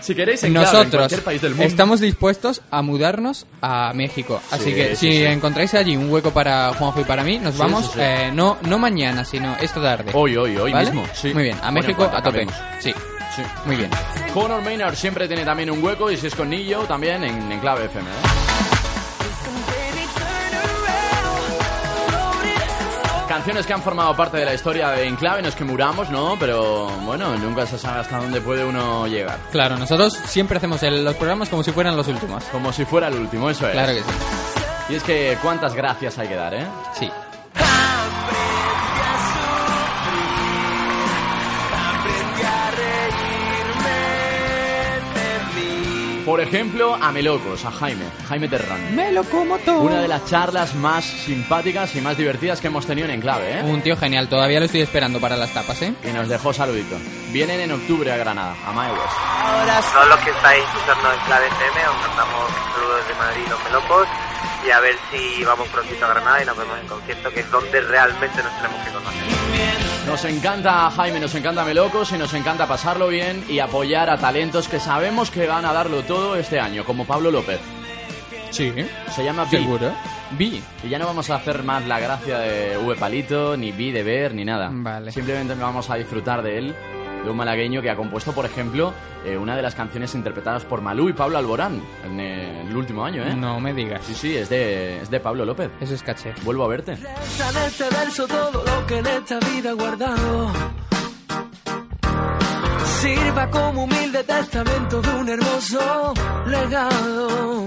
[0.00, 1.64] Si queréis en Nosotros cualquier país del mundo.
[1.66, 4.40] estamos dispuestos a mudarnos a México.
[4.50, 5.24] Así Sí, que sí, si sí.
[5.24, 9.24] encontráis allí un hueco para Juanjo y para mí, nos vamos, eh, no, no mañana,
[9.24, 10.10] sino esta tarde.
[10.14, 10.86] Hoy, hoy, hoy ¿Vale?
[10.86, 11.06] mismo.
[11.14, 11.32] Sí.
[11.34, 12.46] Muy bien, a en México cuanto a tope.
[12.80, 12.92] Sí,
[13.36, 13.42] Sí.
[13.66, 13.90] muy bien.
[14.34, 17.84] Conor Maynard siempre tiene también un hueco y si es con Nillo también en Enclave
[17.86, 18.08] FM.
[18.08, 18.12] ¿eh?
[23.38, 26.36] Canciones que han formado parte de la historia de Enclave, no es que muramos, ¿no?
[26.40, 29.38] Pero bueno, nunca se sabe hasta dónde puede uno llegar.
[29.52, 32.42] Claro, nosotros siempre hacemos el- los programas como si fueran los últimos.
[32.50, 33.72] Como si fuera el último, eso es.
[33.74, 34.10] Claro que sí.
[34.90, 36.66] Y es que cuántas gracias hay que dar, ¿eh?
[36.98, 37.08] Sí.
[46.28, 48.94] Por ejemplo, a Melocos, a Jaime, Jaime Terrán.
[48.94, 49.80] Me lo como todo.
[49.80, 53.62] Una de las charlas más simpáticas y más divertidas que hemos tenido en Enclave, ¿eh?
[53.62, 55.94] Un tío genial, todavía lo estoy esperando para las tapas, ¿eh?
[56.04, 56.96] Y nos dejó saludito.
[57.32, 59.16] Vienen en octubre a Granada, a My West.
[59.42, 63.64] Ahora todos los que estáis escuchando en Clave FM, os mandamos saludos de Madrid los
[63.64, 64.08] melocos
[64.66, 67.50] y a ver si vamos prontito a Granada y nos vemos en concierto, que es
[67.50, 69.87] donde realmente nos tenemos que conocer.
[70.08, 74.66] Nos encanta Jaime, nos encanta Melocos y nos encanta pasarlo bien y apoyar a talentos
[74.66, 77.60] que sabemos que van a darlo todo este año, como Pablo López.
[78.50, 78.72] Sí.
[79.14, 79.58] Se llama Vi.
[79.58, 79.92] Seguro.
[80.30, 80.62] Vi.
[80.82, 84.02] Y ya no vamos a hacer más la gracia de V Palito, ni Vi de
[84.02, 84.70] ver, ni nada.
[84.72, 85.12] Vale.
[85.12, 86.74] Simplemente vamos a disfrutar de él,
[87.22, 88.92] de un malagueño que ha compuesto, por ejemplo,
[89.24, 93.04] eh, una de las canciones interpretadas por Malú y Pablo Alborán en eh, el último
[93.04, 93.34] año, ¿eh?
[93.34, 94.02] No me digas.
[94.04, 95.70] Sí, sí, es de, es de Pablo López.
[95.80, 96.34] Eso es caché.
[96.42, 96.92] Vuelvo a verte.
[96.92, 100.52] En este verso todo lo que en esta vida he guardado.
[103.00, 106.14] Sirva como humilde testamento de un hermoso
[106.46, 107.64] legado.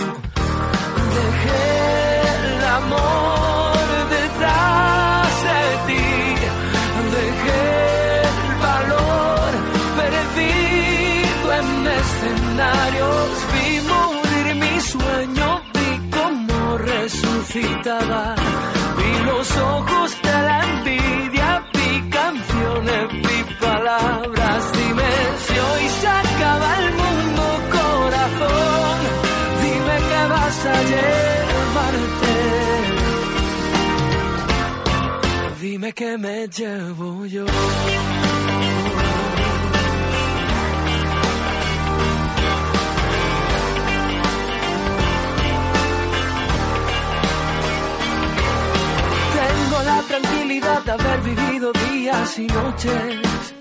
[1.14, 3.74] Dejé el amor
[4.10, 5.11] detrás
[12.52, 13.30] escenarios.
[13.54, 18.36] Vi morir mi sueño, vi cómo resucitaba.
[18.98, 24.72] Vi los ojos de la envidia, vi canciones, vi palabras.
[24.74, 25.12] Dime
[25.46, 27.44] si hoy se acaba el mundo,
[27.78, 28.98] corazón.
[29.64, 32.34] Dime que vas a llevarte.
[35.62, 37.46] Dime que me llevo yo.
[50.12, 53.54] Tranquilidad de haber vivido días y noches.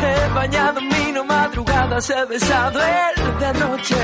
[0.00, 3.96] He bañado en vino madrugadas, he besado el de noche.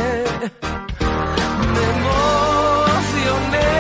[1.75, 3.73] Me emocioné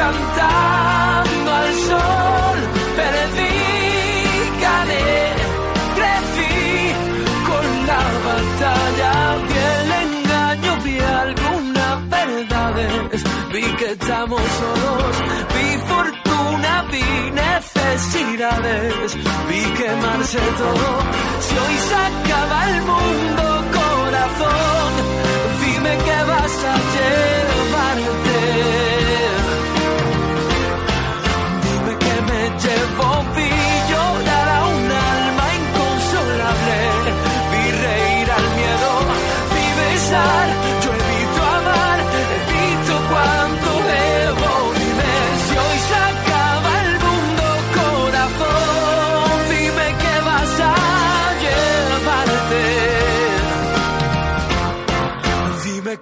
[0.00, 2.58] cantando al sol,
[2.98, 3.58] perdí,
[4.64, 5.08] gané,
[5.96, 6.54] crecí
[7.48, 9.12] con la batalla,
[9.48, 13.20] vi el engaño, vi algunas verdades,
[13.52, 15.14] vi que estamos solos,
[15.54, 15.71] vi
[16.92, 19.14] vi necesidades,
[19.48, 20.86] vi quemarse todo,
[21.40, 23.42] si hoy se acaba el mundo,
[23.78, 24.92] corazón,
[25.62, 27.51] dime que vas a llevarte.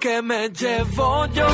[0.01, 1.47] que me llevo yo.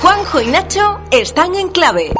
[0.00, 2.14] Juanjo y Nacho están en clave.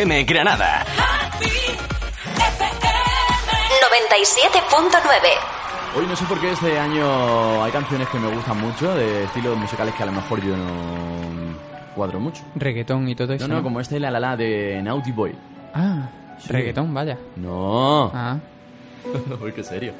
[0.00, 0.82] FM Granada.
[0.86, 0.88] 97.9
[5.94, 9.58] Hoy no sé por qué este año hay canciones que me gustan mucho, de estilos
[9.58, 10.64] musicales que a lo mejor yo no
[11.94, 12.42] cuadro mucho.
[12.54, 13.46] Reggaetón y todo eso.
[13.46, 15.34] No, no, como este La La La de Naughty Boy.
[15.74, 16.08] Ah,
[16.48, 17.18] reggaetón, vaya.
[17.36, 18.10] No.
[18.14, 18.38] Ah.
[19.42, 19.92] Uy, qué serio.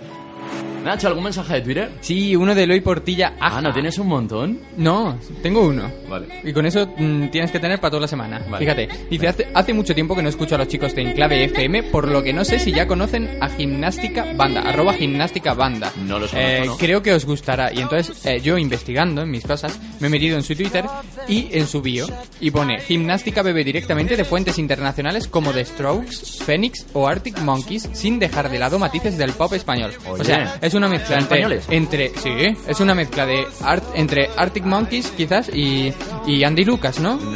[0.84, 1.90] Nacho, ¿algún mensaje de Twitter?
[2.00, 3.34] Sí, uno de Eloy Portilla.
[3.38, 4.58] Ah, ¿no tienes un montón?
[4.78, 5.90] No, tengo uno.
[6.08, 6.40] Vale.
[6.42, 8.38] Y con eso mm, tienes que tener para toda la semana.
[8.48, 8.64] Vale.
[8.64, 11.82] Fíjate, dice, hace, hace mucho tiempo que no escucho a los chicos de Enclave FM,
[11.84, 15.92] por lo que no sé si ya conocen a Gimnástica Banda, arroba Gimnástica Banda.
[16.06, 16.78] No los Eh, conozco, ¿no?
[16.78, 17.70] Creo que os gustará.
[17.74, 20.86] Y entonces, eh, yo investigando en mis cosas, me he metido en su Twitter
[21.28, 22.06] y en su bio.
[22.40, 27.90] Y pone, Gimnástica bebe directamente de fuentes internacionales como The Strokes, Phoenix o Arctic Monkeys,
[27.92, 29.92] sin dejar de lado matices del pop español.
[30.08, 30.22] Oye.
[30.22, 30.29] O sea,
[30.60, 31.66] es una mezcla ¿Son entre, españoles?
[31.70, 32.08] entre...
[32.16, 32.30] Sí,
[32.66, 35.92] es una mezcla de art, entre Arctic Monkeys, quizás, y,
[36.26, 37.18] y Andy Lucas, ¿no?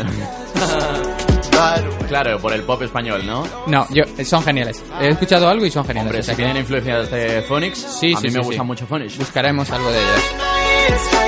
[2.08, 3.44] Claro, por el pop español, ¿no?
[3.68, 4.82] No, yo, son geniales.
[5.00, 6.10] He escuchado algo y son geniales.
[6.10, 9.16] Hombre, si tienen influencias de Phonics, Sí, a sí, mí sí, me gusta mucho Phonics.
[9.18, 11.23] Buscaremos algo de ellos.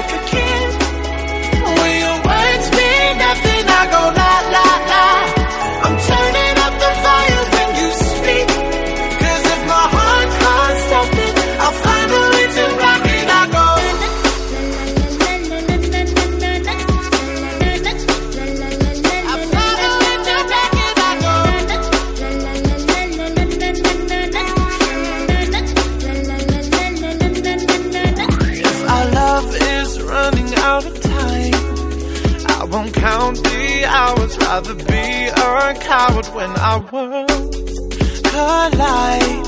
[34.56, 37.80] rather be a coward when our worlds
[38.22, 39.46] collide.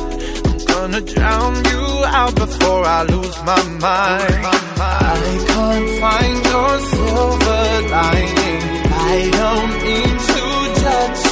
[0.49, 1.85] I'm gonna drown you
[2.19, 4.45] out before I lose my mind.
[4.81, 5.19] I
[5.49, 7.65] can't find your silver
[7.97, 8.63] lining.
[9.11, 10.41] I don't mean to
[10.83, 11.28] judge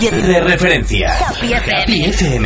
[0.00, 0.32] Happy FM.
[0.32, 1.08] De referencia.
[1.10, 1.74] Happy FM.
[1.74, 2.44] Happy FM.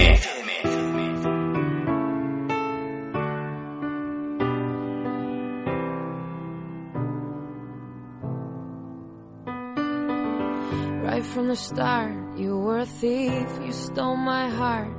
[11.05, 14.91] Right from the start, you were a thief, you stole my heart,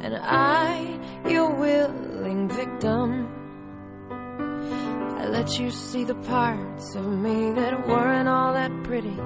[0.00, 3.26] and I, your willing victim.
[5.18, 9.18] I let you see the parts of me that weren't all that pretty,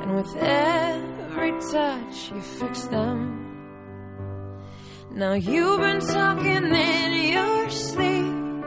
[0.00, 3.18] and with it great touch, you fix them.
[5.10, 8.64] Now you've been talking in your sleep.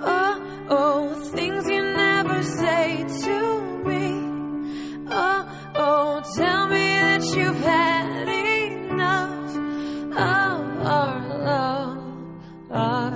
[0.00, 0.34] Oh,
[0.68, 3.36] oh, things you never say to
[3.88, 4.06] me.
[5.10, 5.40] Oh,
[5.76, 9.50] oh, tell me that you've had enough
[10.12, 10.60] of
[10.96, 11.18] our
[11.50, 12.02] love.
[12.70, 13.07] Our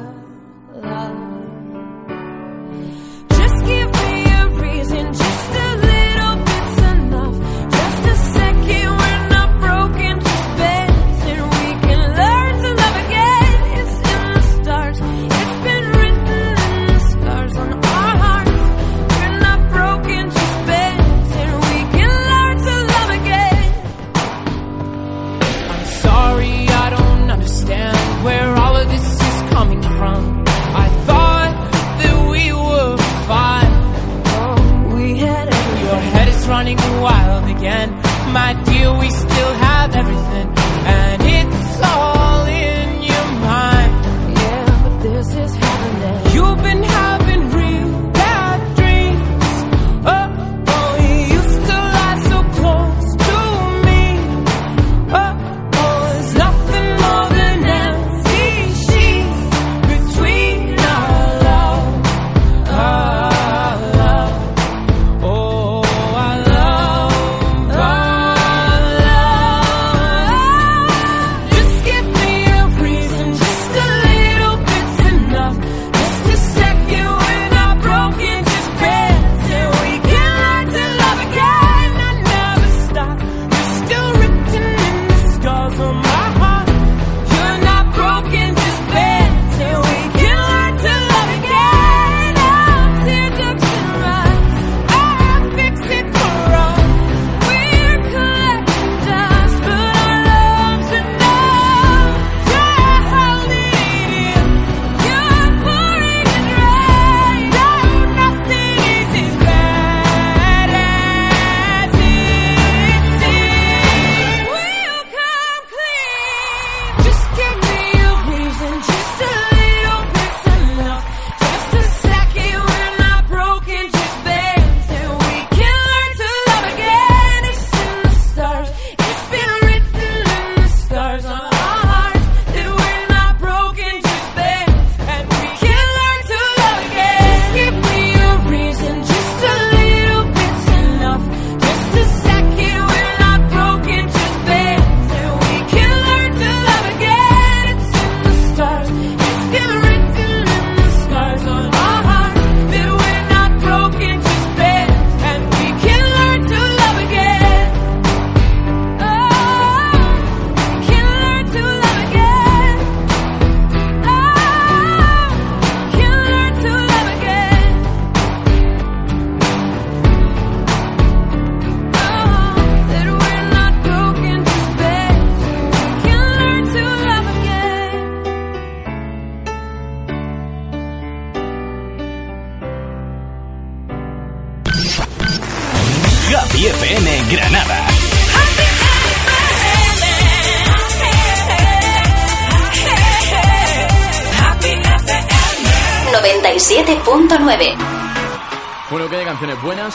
[38.33, 38.62] my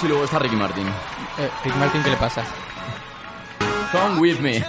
[0.03, 0.87] y luego está Ricky Martin.
[0.87, 2.43] Eh, Rick Martin, ¿qué le pasa?
[3.91, 4.63] Come with me.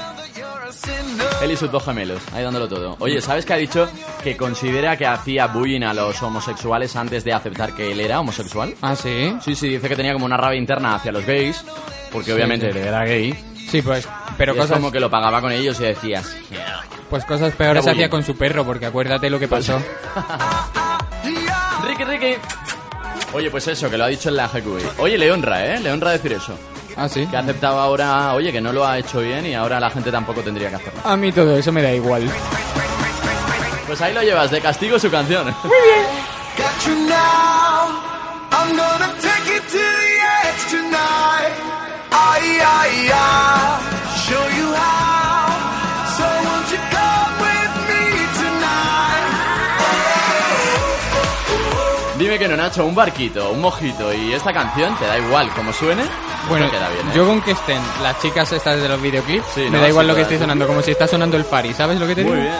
[1.42, 2.96] Él y sus dos gemelos, ahí dándolo todo.
[3.00, 3.88] Oye, ¿sabes que ha dicho
[4.22, 8.74] que considera que hacía bullying a los homosexuales antes de aceptar que él era homosexual?
[8.82, 9.36] Ah, sí.
[9.42, 11.64] Sí, sí, dice que tenía como una rabia interna hacia los gays,
[12.12, 12.78] porque Sí, obviamente sí.
[12.78, 13.34] era gay.
[13.70, 16.22] Sí, pues, pero Y es cosas, como que lo pagaba con ellos y decía...
[17.10, 19.78] pues cosas peores hacía con su perro, porque acuérdate lo que pasó.
[21.84, 22.34] Ricky, Ricky.
[23.32, 24.88] Oye, pues eso, que lo ha dicho en la GQI.
[24.98, 25.80] Oye, le honra, ¿eh?
[25.80, 26.58] Le honra decir eso.
[26.96, 27.26] Ah, sí.
[27.26, 30.10] Que ha aceptado ahora, oye, que no lo ha hecho bien y ahora la gente
[30.10, 31.00] tampoco tendría que hacerlo.
[31.04, 32.28] A mí todo eso me da igual.
[33.86, 35.46] Pues ahí lo llevas, de castigo su canción.
[36.58, 38.02] Got you now.
[38.50, 39.18] I'm gonna
[52.38, 56.02] que no, Nacho, un barquito, un mojito y esta canción, ¿te da igual como suene?
[56.48, 57.12] Bueno, No queda bien, ¿eh?
[57.14, 60.06] yo con que estén las chicas estas de los videoclips, Sí, me no, da igual
[60.06, 62.32] lo que esté sonando, como si está sonando el Fari, ¿sabes lo que te Muy
[62.36, 62.44] digo?
[62.44, 62.58] bien.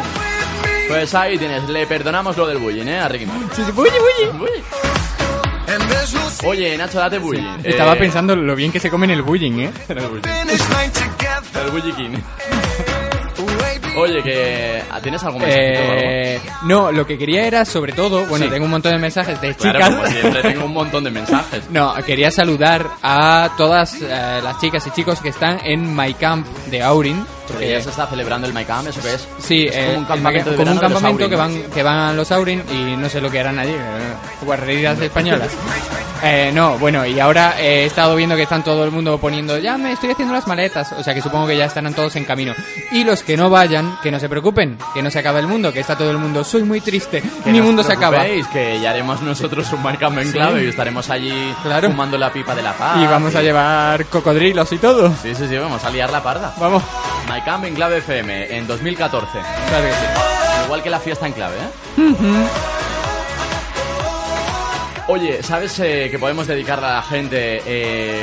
[0.88, 2.98] Pues ahí tienes, le perdonamos lo del bullying, ¿eh?
[2.98, 3.26] A Ricky.
[3.55, 4.62] Sí, sí, bullying, bullying.
[6.46, 7.44] Oye, Nacho, date bullying.
[7.62, 9.72] Estaba Eh, pensando lo bien que se comen el bullying, ¿eh?
[9.88, 12.18] El bullying king.
[13.98, 14.82] Oye, que...
[15.02, 15.54] ¿Tienes algún algo?
[15.54, 18.50] Eh, no, lo que quería era, sobre todo, bueno, Sí.
[18.50, 19.94] tengo un montón de mensajes de Claro, chicas.
[19.94, 21.64] como siempre, tengo un montón de mensajes.
[21.70, 26.46] No, quería saludar a todas eh, las chicas y chicos que están en My Camp
[26.70, 27.24] de Aurin.
[27.48, 29.26] Porque ya se está celebrando el MyCam, ¿eso qué es?
[29.38, 32.16] Sí, es eh, como un campamento el- de como un campamento que van, que van
[32.16, 35.48] los Aurin y no sé lo que harán allí, eh, guarrerías españolas.
[36.22, 39.56] Eh, no, bueno, y ahora eh, he estado viendo que están todo el mundo poniendo,
[39.58, 42.24] ya me estoy haciendo las maletas, o sea que supongo que ya estarán todos en
[42.24, 42.54] camino.
[42.90, 45.72] Y los que no vayan, que no se preocupen, que no se acaba el mundo,
[45.72, 48.24] que está todo el mundo, soy muy triste, Que mi mundo se acaba.
[48.52, 50.32] que ya haremos nosotros un MyCam en Sí.
[50.32, 51.88] clave y estaremos allí Claro.
[51.88, 52.96] fumando la pipa de la paz.
[53.00, 55.12] Y vamos a llevar cocodrilos y todo.
[55.22, 56.52] Sí, sí, sí, vamos a liar la parda.
[56.58, 56.82] Vamos.
[57.28, 59.26] MyCam en clave FM en 2014.
[59.68, 60.64] Claro que sí.
[60.64, 62.46] Igual que la fiesta en clave, ¿eh?
[65.10, 67.62] Oye, ¿sabes eh, que podemos dedicarle a la gente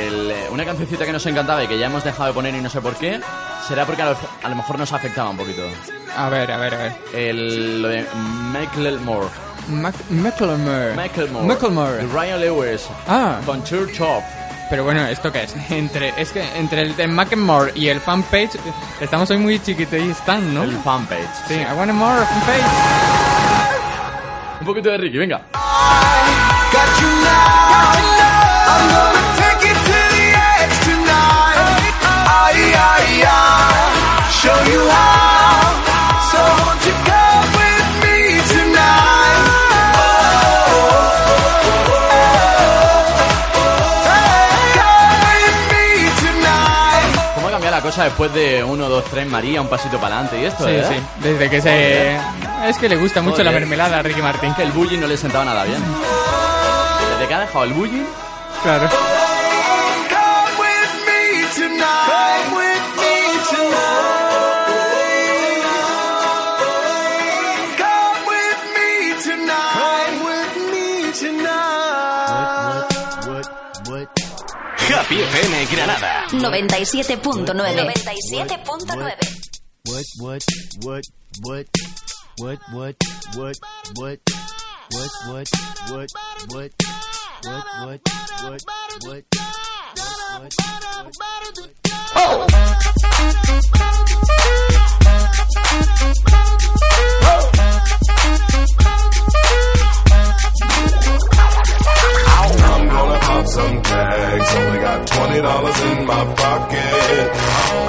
[0.06, 2.70] el- una cancioncita que nos encantaba y que ya hemos dejado de poner y no
[2.70, 3.20] sé por qué?
[3.66, 5.62] Será porque a lo, a lo mejor nos afectaba un poquito.
[6.16, 6.92] A ver, a ver, a ver.
[7.12, 8.06] El, lo de
[8.52, 9.26] Michael Moore.
[9.68, 10.94] Mac Macklemore.
[10.94, 11.46] Michael Moore.
[11.48, 11.96] Macklemore.
[11.96, 12.82] De Ryan Lewis.
[13.08, 13.40] Ah.
[13.44, 14.22] Con Church Of.
[14.68, 15.54] Pero bueno, ¿esto qué es?
[15.70, 18.58] Entre, es que entre el de Macklemore y el fanpage
[19.00, 20.64] estamos hoy muy chiquitistán, ¿no?
[20.64, 21.28] El fanpage.
[21.46, 22.64] Sí, I want more fanpage.
[24.60, 25.42] Un poquito de Ricky, venga.
[26.72, 27.66] Got you now.
[47.96, 50.84] Cosa después de 1, 2, 3, María, un pasito para adelante y esto, Sí, eh?
[50.86, 50.96] sí.
[51.22, 52.16] Desde que se...
[52.68, 54.52] Es que le gusta mucho la mermelada a Ricky Martin.
[54.54, 55.82] Que el bullying no le sentaba nada bien.
[57.14, 58.04] Desde que ha dejado el bullying,
[58.62, 58.88] Claro.
[75.06, 76.26] Happy FM Granada.
[76.34, 77.46] 97.9.
[77.46, 78.90] 97.9.
[79.86, 80.42] What, what,
[80.82, 81.04] what,
[81.42, 81.66] what,
[82.38, 82.96] what, what,
[83.36, 83.56] what,
[83.94, 84.18] what,
[84.90, 85.46] what, what,
[85.86, 86.10] what,
[87.44, 87.62] what,
[88.42, 88.62] what,
[89.04, 89.24] what, what,
[96.36, 96.85] I'm
[102.96, 104.54] gonna pop some tags.
[104.56, 107.26] Only got twenty dollars in my pocket.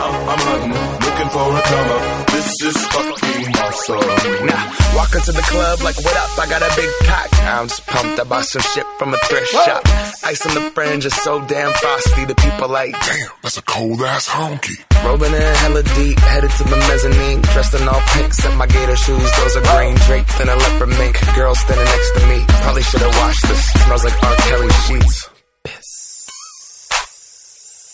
[0.04, 0.74] I'm, I'm hunting,
[1.06, 2.28] looking for a come up.
[2.28, 4.46] This is fucking awesome.
[4.46, 4.64] Now,
[4.96, 6.40] walk into the club like, what up?
[6.40, 7.30] I got a big cock.
[7.44, 8.20] I'm just pumped.
[8.20, 9.82] I bought some shit from a thrift shop.
[10.24, 12.26] Ice on the fringe is so damn frosty.
[12.26, 14.78] The people like, damn, that's a cold ass honky.
[15.06, 17.42] Rolling in hella deep, headed to the mezzanine.
[17.42, 19.30] Dressed in all pink, set my gator shoes.
[19.38, 21.16] Those are green draped in a leopard mink.
[21.36, 22.46] Girl standing next to me.
[22.64, 23.64] Probably should have washed this.
[23.84, 24.36] Smells like R.
[24.36, 25.30] Kelly sheets.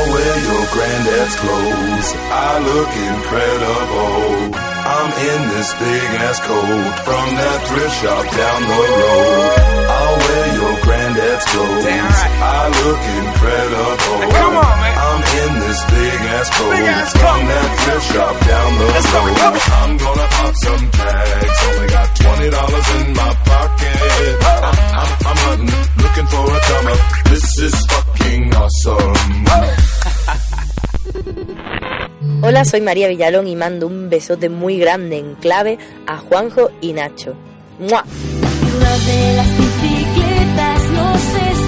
[0.00, 2.08] I'll wear your granddad's clothes.
[2.32, 4.48] I look incredible.
[4.80, 9.60] I'm in this big ass coat from that thrift shop down the road.
[9.92, 11.84] I'll wear your granddad's clothes.
[11.84, 14.24] I look incredible.
[14.40, 14.96] come on, man.
[15.04, 16.80] I'm in this big ass coat
[17.20, 19.36] from that thrift shop down the road.
[19.84, 21.60] I'm gonna pop some tags.
[21.76, 23.96] Only got twenty dollars in my pocket.
[24.40, 27.00] I'm, I'm, I'm hunting, looking for a come up.
[27.24, 29.44] This is fucking awesome.
[32.42, 36.94] Hola, soy María Villalón y mando un besote muy grande en clave a Juanjo y
[36.94, 37.34] Nacho.
[37.78, 38.04] ¡Mua!
[39.06, 41.59] De las bicicletas espera.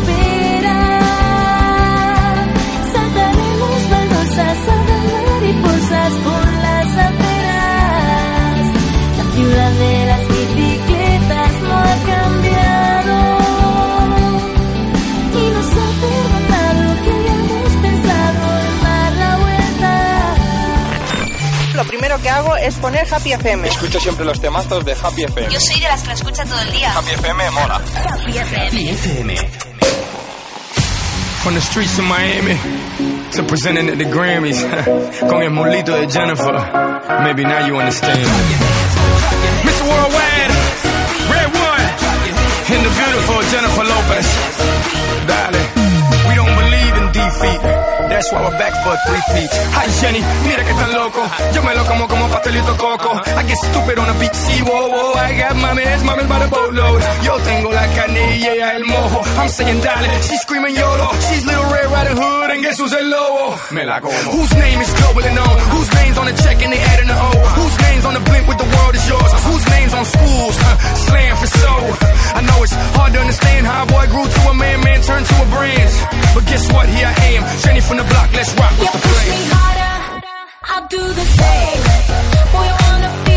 [22.23, 23.69] Que hago es poner Happy FM.
[23.69, 25.53] Escucho siempre los temazos de Happy FM.
[25.53, 26.93] Yo soy de las que lo escucha todo el día.
[26.93, 27.74] Happy FM mola.
[27.74, 29.36] Happy FM.
[31.43, 32.57] From the streets of Miami
[33.32, 34.62] to presenting at the Grammys
[35.28, 36.55] con el mulito de Jennifer.
[37.24, 38.20] Maybe now you understand.
[39.65, 39.82] Mr.
[39.82, 40.53] Worldwide,
[41.28, 41.86] Red One,
[42.70, 44.27] and the beautiful Jennifer Lopez.
[45.27, 45.62] Dale,
[46.28, 47.91] we don't believe in defeat.
[48.09, 49.51] That's why we're back for three-peat.
[49.77, 51.23] Hi Jenny, mira que tan loco.
[51.55, 53.10] Yo me lo como como pastelito coco.
[53.10, 53.39] Uh-huh.
[53.39, 55.14] I get stupid on a beach, sí, whoa, whoa.
[55.14, 57.01] I got mames, mames by the boatload.
[57.24, 59.20] Yo tengo la y el mojo.
[59.39, 61.09] I'm saying dale, she's screaming YOLO.
[61.28, 63.59] She's Little Red Riding Hood and guess who's el lobo?
[63.73, 64.14] Me la como.
[64.32, 65.56] Whose name is globally known?
[65.73, 67.31] Whose name's on the check and they adding the O?
[67.60, 69.32] Whose name's on the blimp with the world is yours?
[69.44, 70.56] Whose name's on schools?
[70.59, 70.77] Huh,
[71.10, 71.74] slam for so.
[72.32, 75.27] I know it's hard to understand how a boy grew to a man, man turned
[75.27, 75.90] to a brand.
[76.35, 76.89] But guess what?
[76.89, 78.29] Here I am, Jenny from the block.
[78.33, 79.95] Let's rock with the Push me harder,
[80.73, 81.83] I'll do the same.
[82.53, 83.32] Boy, I wanna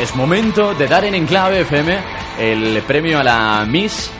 [0.00, 1.98] es momento de dar en Enclave FM
[2.38, 4.10] el premio a la Miss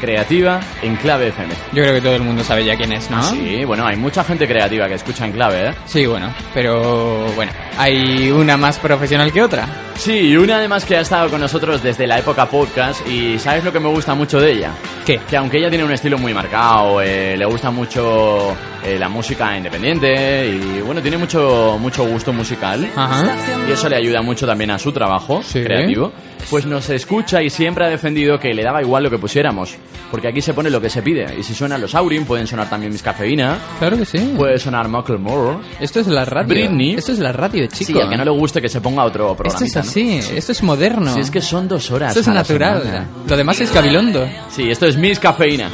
[0.00, 1.54] Creativa Enclave FM.
[1.72, 3.22] Yo creo que todo el mundo sabe ya quién es, ¿no?
[3.22, 5.74] Sí, bueno, hay mucha gente creativa que escucha Enclave, ¿eh?
[5.84, 9.68] Sí, bueno, pero bueno, hay una más profesional que otra.
[10.00, 13.62] Sí, y una además que ha estado con nosotros desde la época podcast y ¿sabes
[13.64, 14.72] lo que me gusta mucho de ella?
[15.04, 15.20] ¿Qué?
[15.28, 19.54] Que aunque ella tiene un estilo muy marcado, eh, le gusta mucho eh, la música
[19.58, 23.36] independiente y bueno, tiene mucho, mucho gusto musical Ajá.
[23.68, 26.12] y eso le ayuda mucho también a su trabajo creativo,
[26.48, 29.76] pues nos escucha y siempre ha defendido que le daba igual lo que pusiéramos,
[30.10, 32.70] porque aquí se pone lo que se pide y si suenan los Aurin pueden sonar
[32.70, 34.32] también mis cafeína, Claro que sí.
[34.34, 36.48] puede sonar Macklemore, Esto es la radio.
[36.48, 36.94] Britney.
[36.94, 37.92] Esto es la radio, chico.
[37.92, 39.48] Sí, al que no le guste que se ponga otro programa.
[39.58, 41.12] Esto es así, esto es moderno.
[41.14, 42.16] Si es que son dos horas.
[42.16, 43.06] Esto es natural.
[43.28, 44.28] Lo demás es gabilondo.
[44.50, 45.70] Sí, esto es Miss Cafeína.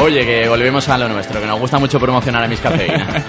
[0.00, 3.22] Oye, que volvemos a lo nuestro, que nos gusta mucho promocionar a Miss Cafeína.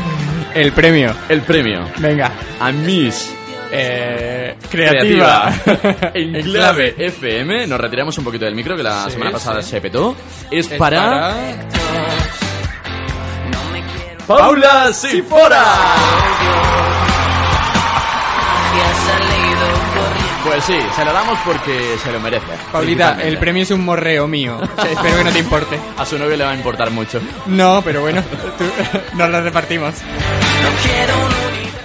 [0.54, 1.14] El premio.
[1.28, 1.80] El premio.
[1.98, 2.30] Venga.
[2.60, 3.34] A Miss
[3.74, 5.50] Eh, Creativa.
[5.64, 6.10] creativa.
[6.14, 7.66] en clave FM.
[7.66, 9.70] Nos retiramos un poquito del micro, que la Sí, semana pasada sí.
[9.70, 10.14] se petó.
[10.50, 11.34] Es, Es para...
[14.26, 15.64] para- ¡Paula Sifora!
[20.44, 22.46] Pues sí, se lo damos porque se lo merece.
[22.72, 24.58] Paulita, el premio es un morreo mío.
[24.90, 25.78] Espero que no te importe.
[25.96, 27.20] A su novio le va a importar mucho.
[27.46, 28.22] No, pero bueno,
[28.58, 28.64] tú-
[29.16, 29.94] nos lo repartimos.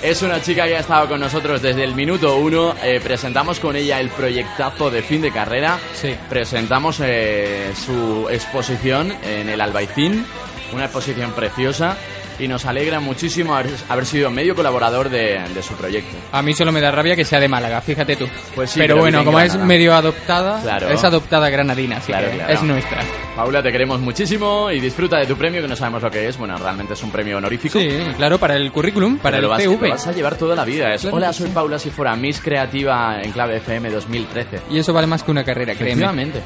[0.01, 2.73] Es una chica que ha estado con nosotros desde el minuto uno.
[2.83, 5.77] Eh, presentamos con ella el proyectazo de fin de carrera.
[5.93, 6.15] Sí.
[6.29, 10.25] Presentamos eh, su exposición en el Albaicín.
[10.73, 11.95] Una exposición preciosa.
[12.39, 16.15] Y nos alegra muchísimo haber, haber sido medio colaborador de, de su proyecto.
[16.31, 18.27] A mí solo me da rabia que sea de Málaga, fíjate tú.
[18.55, 20.89] Pues sí, pero, pero bueno, como es medio adoptada, Claro.
[20.89, 22.53] es adoptada granadina, así Claro, que claro.
[22.53, 22.99] es nuestra.
[23.35, 26.37] Paula, te queremos muchísimo y disfruta de tu premio, que no sabemos lo que es.
[26.37, 27.79] Bueno, realmente es un premio honorífico.
[27.79, 29.87] Sí, claro, para el currículum, para Pero lo el vas, CV.
[29.87, 30.93] lo vas a llevar toda la vida.
[30.93, 31.49] Es, Hola, soy.
[31.49, 34.59] Paula si fuera Miss Creativa en Clave FM 2013.
[34.71, 36.03] Y eso vale más que una carrera, créeme.
[36.03, 36.41] Efectivamente.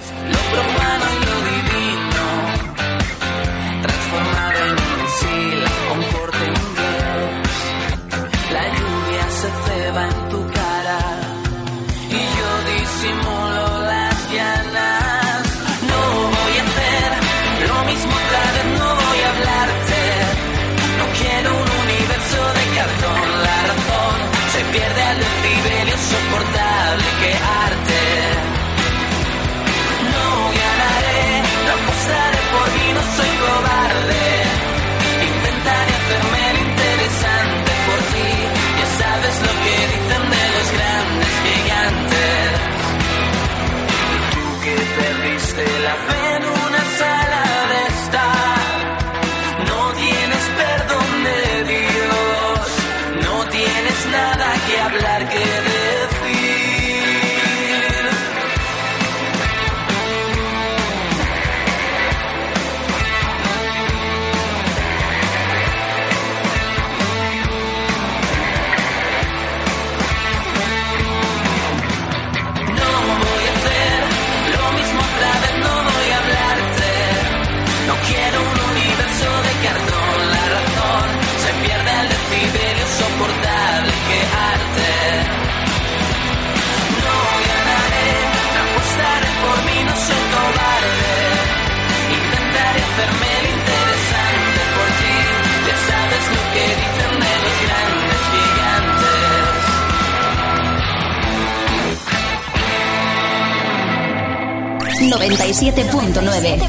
[105.12, 106.62] 97.9.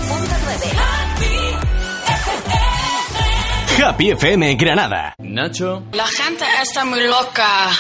[3.85, 5.14] Happy FM Granada.
[5.19, 5.85] Nacho.
[5.93, 7.70] La gente está muy loca.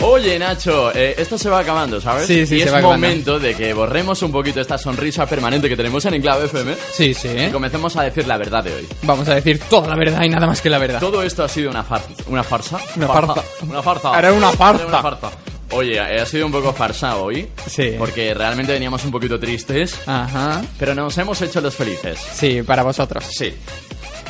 [0.00, 2.26] Oye, Nacho, eh, esto se va acabando, ¿sabes?
[2.26, 3.06] Sí, sí, y se es va acabando.
[3.06, 7.12] momento de que borremos un poquito esta sonrisa permanente que tenemos en Enclave FM Sí,
[7.14, 7.28] sí.
[7.28, 8.88] y comencemos a decir la verdad de hoy.
[9.02, 11.00] Vamos a decir toda la verdad y nada más que la verdad.
[11.00, 12.78] Todo esto ha sido una, far- una farsa.
[12.96, 13.42] Una farsa.
[13.62, 14.18] Una farsa.
[14.18, 14.82] Era una farsa.
[14.82, 15.30] Era una farsa.
[15.70, 17.48] Oye, ha sido un poco farsa hoy.
[17.66, 17.94] Sí.
[17.98, 19.98] Porque realmente veníamos un poquito tristes.
[20.06, 20.62] Ajá.
[20.78, 22.18] Pero nos hemos hecho los felices.
[22.18, 23.24] Sí, para vosotros.
[23.28, 23.54] Sí.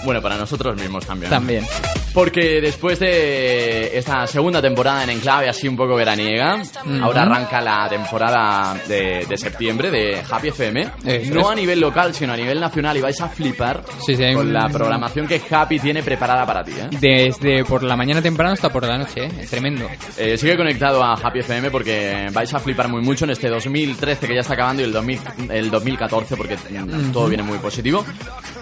[0.04, 1.30] Bueno, para nosotros mismos también.
[1.30, 1.66] También.
[2.16, 7.04] Porque después de esta segunda temporada en Enclave, así un poco veraniega, Ujú.
[7.04, 10.84] ahora arranca la temporada de, de septiembre de Happy FM.
[11.30, 11.46] No es.
[11.46, 12.96] a nivel local, sino a nivel nacional.
[12.96, 16.64] Y vais a flipar Sí, sí, con un- la programación que Happy tiene preparada para
[16.64, 16.72] ti.
[16.72, 16.88] ¿eh?
[16.98, 19.30] Desde por la mañana temprano hasta por la noche, ¿eh?
[19.42, 19.86] Es tremendo.
[20.16, 24.26] Eh, sigue conectado a Happy FM porque vais a flipar muy mucho en este 2013
[24.26, 25.20] que ya está acabando y el, 2000
[25.50, 28.06] el 2014 porque mm, todo viene muy positivo.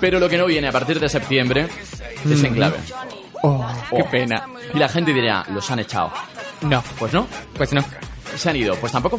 [0.01, 1.69] Pero lo que no viene a partir de septiembre
[2.25, 2.47] es Ujú.
[2.47, 2.79] Enclave.
[3.47, 4.47] Oh, qué pena.
[4.73, 6.11] Y la gente dirá, los han echado.
[6.63, 6.83] No.
[6.99, 7.27] Pues no.
[7.55, 7.85] Pues no.
[8.37, 8.75] Se han ido.
[8.77, 9.19] Pues tampoco.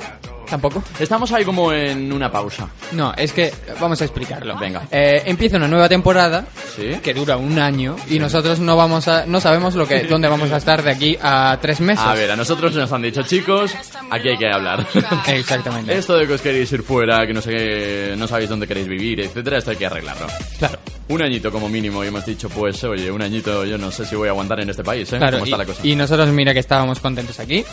[0.49, 0.83] Tampoco.
[0.99, 2.67] Estamos ahí como en una pausa.
[2.91, 4.57] No, es que vamos a explicarlo.
[4.59, 4.83] Venga.
[4.91, 6.97] Eh, empieza una nueva temporada Sí.
[7.01, 10.51] que dura un año y nosotros no vamos a, no sabemos lo que, dónde vamos
[10.51, 12.05] a estar de aquí a tres meses.
[12.05, 13.71] A ver, a nosotros nos han dicho, chicos,
[14.11, 14.85] aquí hay que hablar.
[15.27, 15.97] Exactamente.
[15.97, 18.87] Esto de que os queréis ir fuera, que no sé qué, no sabéis dónde queréis
[18.87, 20.27] vivir, etcétera, esto hay que arreglarlo.
[20.59, 20.79] Claro.
[21.07, 24.15] Un añito como mínimo y hemos dicho, pues, oye, un añito yo no sé si
[24.15, 25.17] voy a aguantar en este país, ¿eh?
[25.17, 25.81] Claro, ¿Cómo está y, la cosa?
[25.87, 27.63] y nosotros mira que estábamos contentos aquí,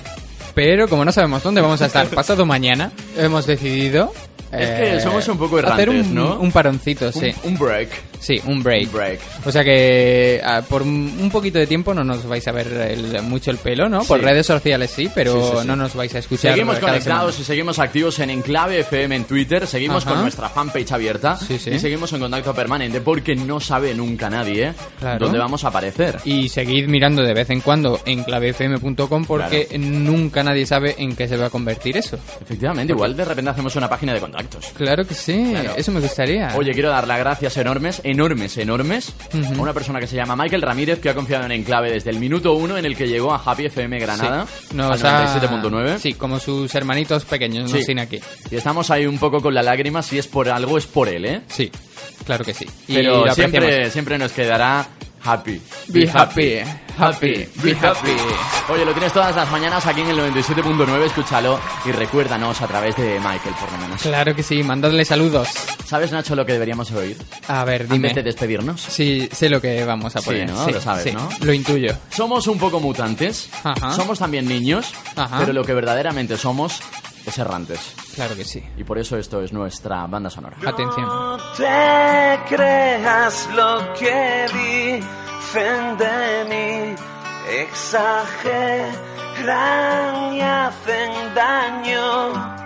[0.55, 4.13] pero como no sabemos dónde vamos a estar pasado mañana, hemos decidido...
[4.53, 6.39] Es que somos un poco hacer errantes, un, ¿no?
[6.39, 7.35] un paroncito, sí.
[7.43, 7.89] Un, un break.
[8.23, 8.87] Sí, un break.
[8.87, 9.21] Un break.
[9.45, 13.21] O sea que ah, por un poquito de tiempo no nos vais a ver el-
[13.23, 14.05] mucho el pelo, ¿no?
[14.05, 15.67] Por redes sociales sí, pero Sí, sí, sí.
[15.67, 16.53] no nos vais a escuchar.
[16.53, 17.43] Seguimos conectados semana.
[17.43, 20.15] y seguimos activos en Enclave FM en Twitter, seguimos Ajá.
[20.15, 21.71] con nuestra fanpage abierta Sí, sí.
[21.71, 24.73] y seguimos en contacto permanente porque no sabe nunca nadie ¿eh?
[25.01, 25.19] Claro.
[25.27, 26.19] dónde vamos a aparecer.
[26.25, 31.27] Y seguid mirando de vez en cuando en clavefm.com porque nunca nadie sabe en qué
[31.27, 32.19] se va a convertir eso.
[32.41, 34.67] Efectivamente, igual de repente hacemos una página de contactos.
[34.77, 35.73] Claro que sí, Claro.
[35.77, 36.53] eso me gustaría.
[36.57, 40.63] Oye, quiero dar las gracias enormes, enormes, enormes a una persona que se llama Michael
[40.63, 43.43] Ramírez que ha confiado en Enclave desde el minuto uno en el que llegó a
[43.45, 44.77] Happy FM Granada, Sí.
[44.77, 45.99] 97.9.
[45.99, 48.21] Sí, como sus hermanitos pequeños, no sin aquí.
[48.51, 51.25] Y estamos ahí un poco con la lágrima, si es por algo es por él,
[51.25, 51.41] ¿eh?
[51.49, 51.71] Sí,
[52.25, 52.67] claro que sí.
[52.87, 54.87] Pero siempre, siempre nos quedará
[55.25, 55.61] happy.
[55.89, 56.59] Be happy,
[56.99, 58.17] happy, be happy.
[58.73, 62.97] Oye, lo tienes todas las mañanas aquí en el 97.9, escúchalo y recuérdanos a través
[62.97, 64.03] de Michael, por lo menos.
[64.03, 65.49] Claro que sí, mandadle saludos.
[65.87, 67.17] ¿Sabes, Nacho, lo que deberíamos oír?
[67.49, 68.15] A ver, Antes dime.
[68.15, 68.81] de despedirnos.
[68.81, 70.51] Sí, sé lo que vamos a Sí, poner.
[70.51, 70.67] ¿no?
[70.69, 71.29] Lo sabes, sí, ¿no?
[71.41, 71.95] Lo intuyo.
[72.11, 73.93] Somos un poco mutantes, Ajá.
[73.93, 75.39] somos también niños, Ajá.
[75.41, 76.81] pero lo que verdaderamente somos
[77.27, 77.95] es errantes.
[78.15, 78.63] Claro que sí.
[78.77, 80.57] Y por eso esto es nuestra banda sonora.
[80.67, 81.07] Atención.
[81.07, 86.95] No te creas lo que dicen de mí,
[87.49, 88.93] exageran
[90.35, 92.63] y hacen daño.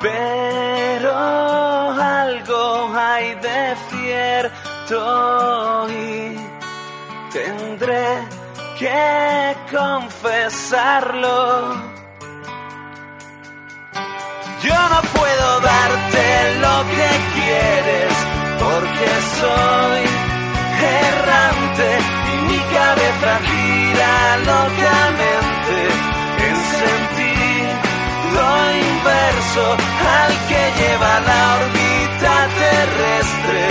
[0.00, 6.36] Pero algo hay de cierto y
[7.30, 8.29] tendré
[8.80, 11.38] que confesarlo.
[14.64, 16.24] Yo no puedo darte
[16.64, 18.12] lo que quieres
[18.64, 19.08] porque
[19.38, 20.00] soy
[21.04, 21.88] errante
[22.32, 24.14] y mi cabeza gira
[24.52, 25.76] locamente
[26.48, 28.42] en sentido
[28.88, 29.64] inverso
[30.16, 32.32] al que lleva la órbita
[32.64, 33.62] terrestre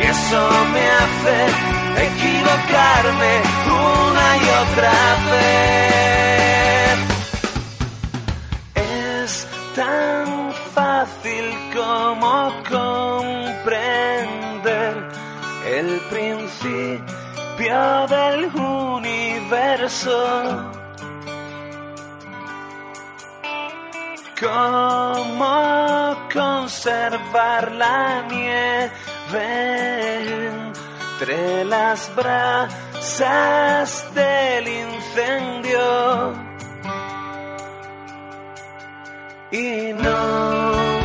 [0.00, 0.42] y eso
[0.72, 4.98] me hace equivocarme una y otra
[5.30, 6.98] vez.
[8.74, 10.26] Es tan
[10.74, 12.32] fácil como
[12.68, 13.74] comprender
[15.66, 20.18] el principio del universo.
[24.40, 25.54] Cómo
[26.32, 28.90] conservar la nieve
[31.14, 36.34] entre las brasas del incendio.
[39.52, 41.03] Y no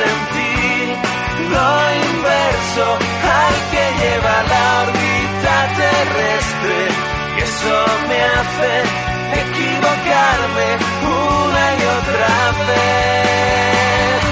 [0.00, 0.86] sentir
[1.54, 1.68] lo
[2.08, 2.86] inverso
[3.40, 6.78] al que lleva la órbita terrestre.
[7.36, 7.76] Y eso
[8.08, 8.72] me hace
[9.44, 10.68] equivocarme
[11.02, 12.34] una y otra
[12.68, 14.22] vez.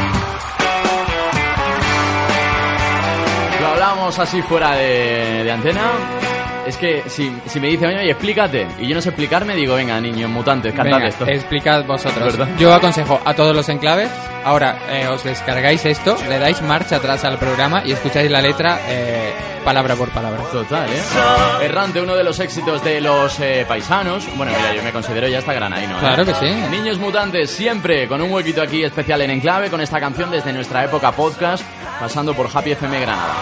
[3.61, 6.22] Lo hablamos así fuera de antena.
[6.67, 10.01] Es que si, si me dice, oye, explícate, y yo no sé explicarme, digo, venga,
[10.01, 11.27] niños mutantes, cantad Venga, esto.
[11.27, 12.37] explicad vosotros.
[12.37, 12.55] ¿Verdad?
[12.59, 14.11] Yo aconsejo a todos los enclaves,
[14.45, 18.79] ahora eh, os descargáis esto, le dais marcha atrás al programa y escucháis la letra
[18.89, 19.33] eh,
[19.65, 20.41] palabra por palabra.
[20.53, 21.65] Total, ¿eh?
[21.65, 24.25] Errante, uno de los éxitos de los eh, paisanos.
[24.37, 25.97] Bueno, mira, yo me considero ya hasta granaíno.
[25.97, 26.01] ¿eh?
[26.01, 26.47] Claro que sí.
[26.71, 30.85] Niños mutantes, siempre con un huequito aquí especial en Enclave, con esta canción desde nuestra
[30.85, 31.65] época podcast,
[31.99, 33.35] pasando por Happy FM Granada.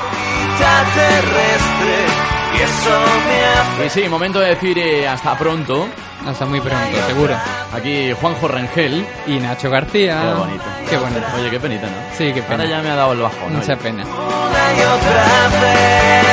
[0.94, 2.09] terrestre
[2.60, 2.90] y eso
[3.26, 5.88] me hace Y sí, momento de decir eh, hasta pronto.
[6.26, 7.34] Hasta muy pronto, seguro.
[7.72, 9.06] Aquí Juanjo Rengel.
[9.26, 10.20] Y Nacho García.
[10.20, 10.64] Qué bonito.
[10.90, 11.26] Qué bonito.
[11.36, 12.16] Oye, qué penita, ¿no?
[12.16, 12.64] Sí, qué pena.
[12.64, 13.54] Ahora ya me ha dado el bajón.
[13.54, 13.82] Mucha oye.
[13.82, 14.04] pena.
[14.04, 16.30] una y otra vez.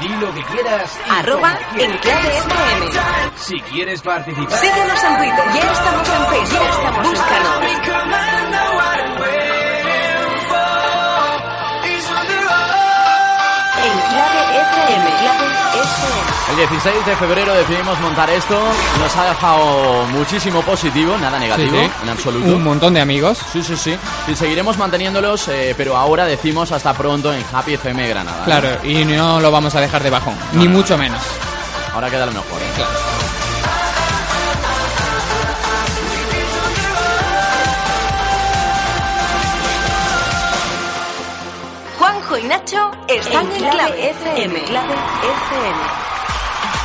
[0.00, 1.00] Di lo que quieras.
[1.10, 1.96] Arroba quieras.
[1.96, 2.86] Enclave FM.
[3.36, 4.58] Si quieres participar.
[4.58, 5.44] Síguenos en Twitter.
[5.54, 6.60] Ya estamos en Facebook.
[6.60, 7.58] Ya estamos Búscanos.
[13.84, 15.10] Enclave FM.
[15.10, 15.46] Enclave
[15.80, 16.28] FM.
[16.50, 18.58] El 16 de febrero decidimos montar esto.
[19.00, 21.90] Nos ha dejado muchísimo positivo, nada negativo, Sí, sí.
[22.02, 22.46] en absoluto.
[22.56, 23.38] Un montón de amigos.
[23.52, 23.96] Sí, sí, sí.
[24.26, 28.38] Y seguiremos manteniéndolos, eh, pero ahora decimos hasta pronto en Happy FM Granada.
[28.40, 28.44] ¿eh?
[28.44, 31.20] Claro, y no lo vamos a dejar de bajón, ni mucho menos.
[31.94, 32.60] Ahora queda lo mejor.
[32.60, 33.27] ¿eh?
[42.28, 44.60] Juanjo y Nacho están en clave FM.
[44.64, 45.78] Clave FM.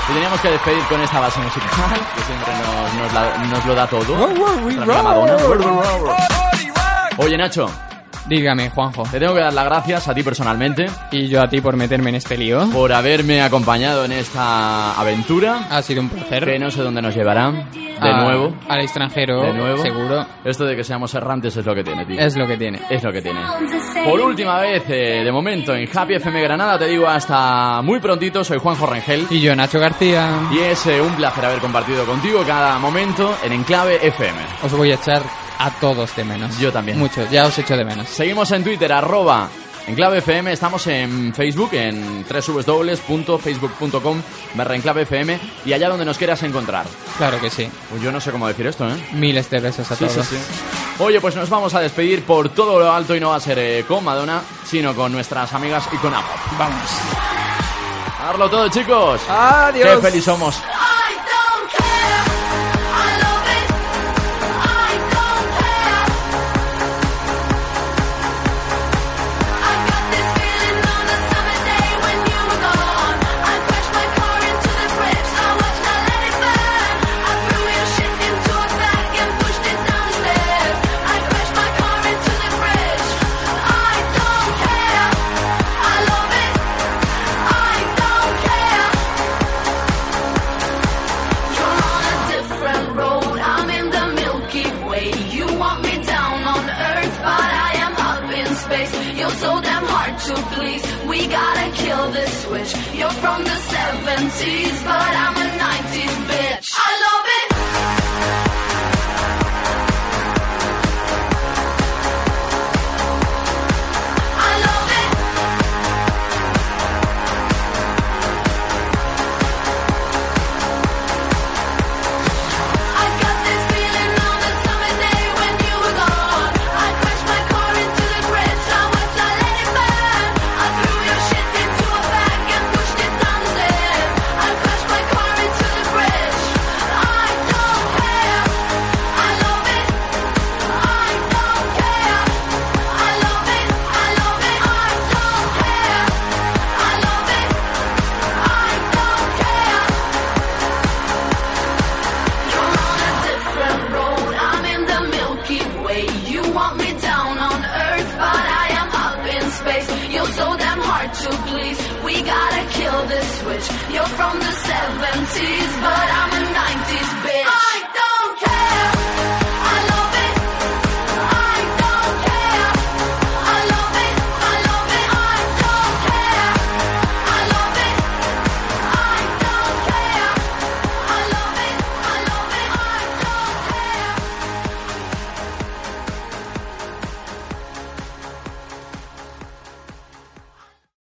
[0.10, 1.70] Y teníamos que despedir con esta base musical,
[2.15, 4.30] que siempre nos, nos la- nos lo da todo.
[7.18, 7.70] Oye, Nacho.
[8.26, 9.03] Dígame, Juanjo.
[9.11, 10.86] Te tengo que dar las gracias a ti personalmente.
[11.11, 12.70] Y yo a ti por meterme en este lío.
[12.72, 15.68] Por haberme acompañado en esta aventura.
[15.70, 16.45] Ha sido un placer.
[16.45, 17.52] Que no sé dónde nos llevará.
[18.02, 18.53] De A- nuevo.
[18.68, 19.82] Al extranjero, De nuevo.
[19.82, 20.26] seguro.
[20.44, 22.20] Esto de que seamos errantes es lo que tiene, tío.
[22.20, 22.82] Es lo que tiene.
[22.90, 23.40] Es lo que tiene.
[24.06, 28.44] Por última vez, eh, de momento, en Happy FM Granada, te digo hasta muy prontito.
[28.44, 29.28] Soy Juanjo Rengel.
[29.30, 30.30] Y yo, Nacho García.
[30.52, 34.40] Y es eh, un placer haber compartido contigo cada momento en Enclave FM.
[34.64, 35.22] Os voy a echar
[35.60, 36.57] a todos de menos.
[36.60, 36.98] Yo también.
[36.99, 38.10] Mucho, ya os echo de menos.
[38.10, 39.48] Seguimos en Twitter, arroba
[39.85, 44.22] Enclave FM, estamos en Facebook, en www.facebook.com
[44.55, 46.85] barra Enclave FM y allá donde nos quieras encontrar.
[47.18, 47.69] Claro que sí.
[47.89, 48.95] Pues yo no sé cómo decir esto, ¿eh?
[49.11, 50.26] Miles de besos a Sí, todos.
[50.26, 51.03] sí, sí.
[51.03, 53.60] Oye, pues nos vamos a despedir por todo lo alto y no va a ser
[53.60, 56.31] eh, con Madonna, sino con nuestras amigas y con Apple.
[56.57, 56.89] Vamos.
[58.22, 59.19] A darlo todo, chicos.
[59.27, 59.95] Adiós.
[59.95, 60.61] Qué feliz somos.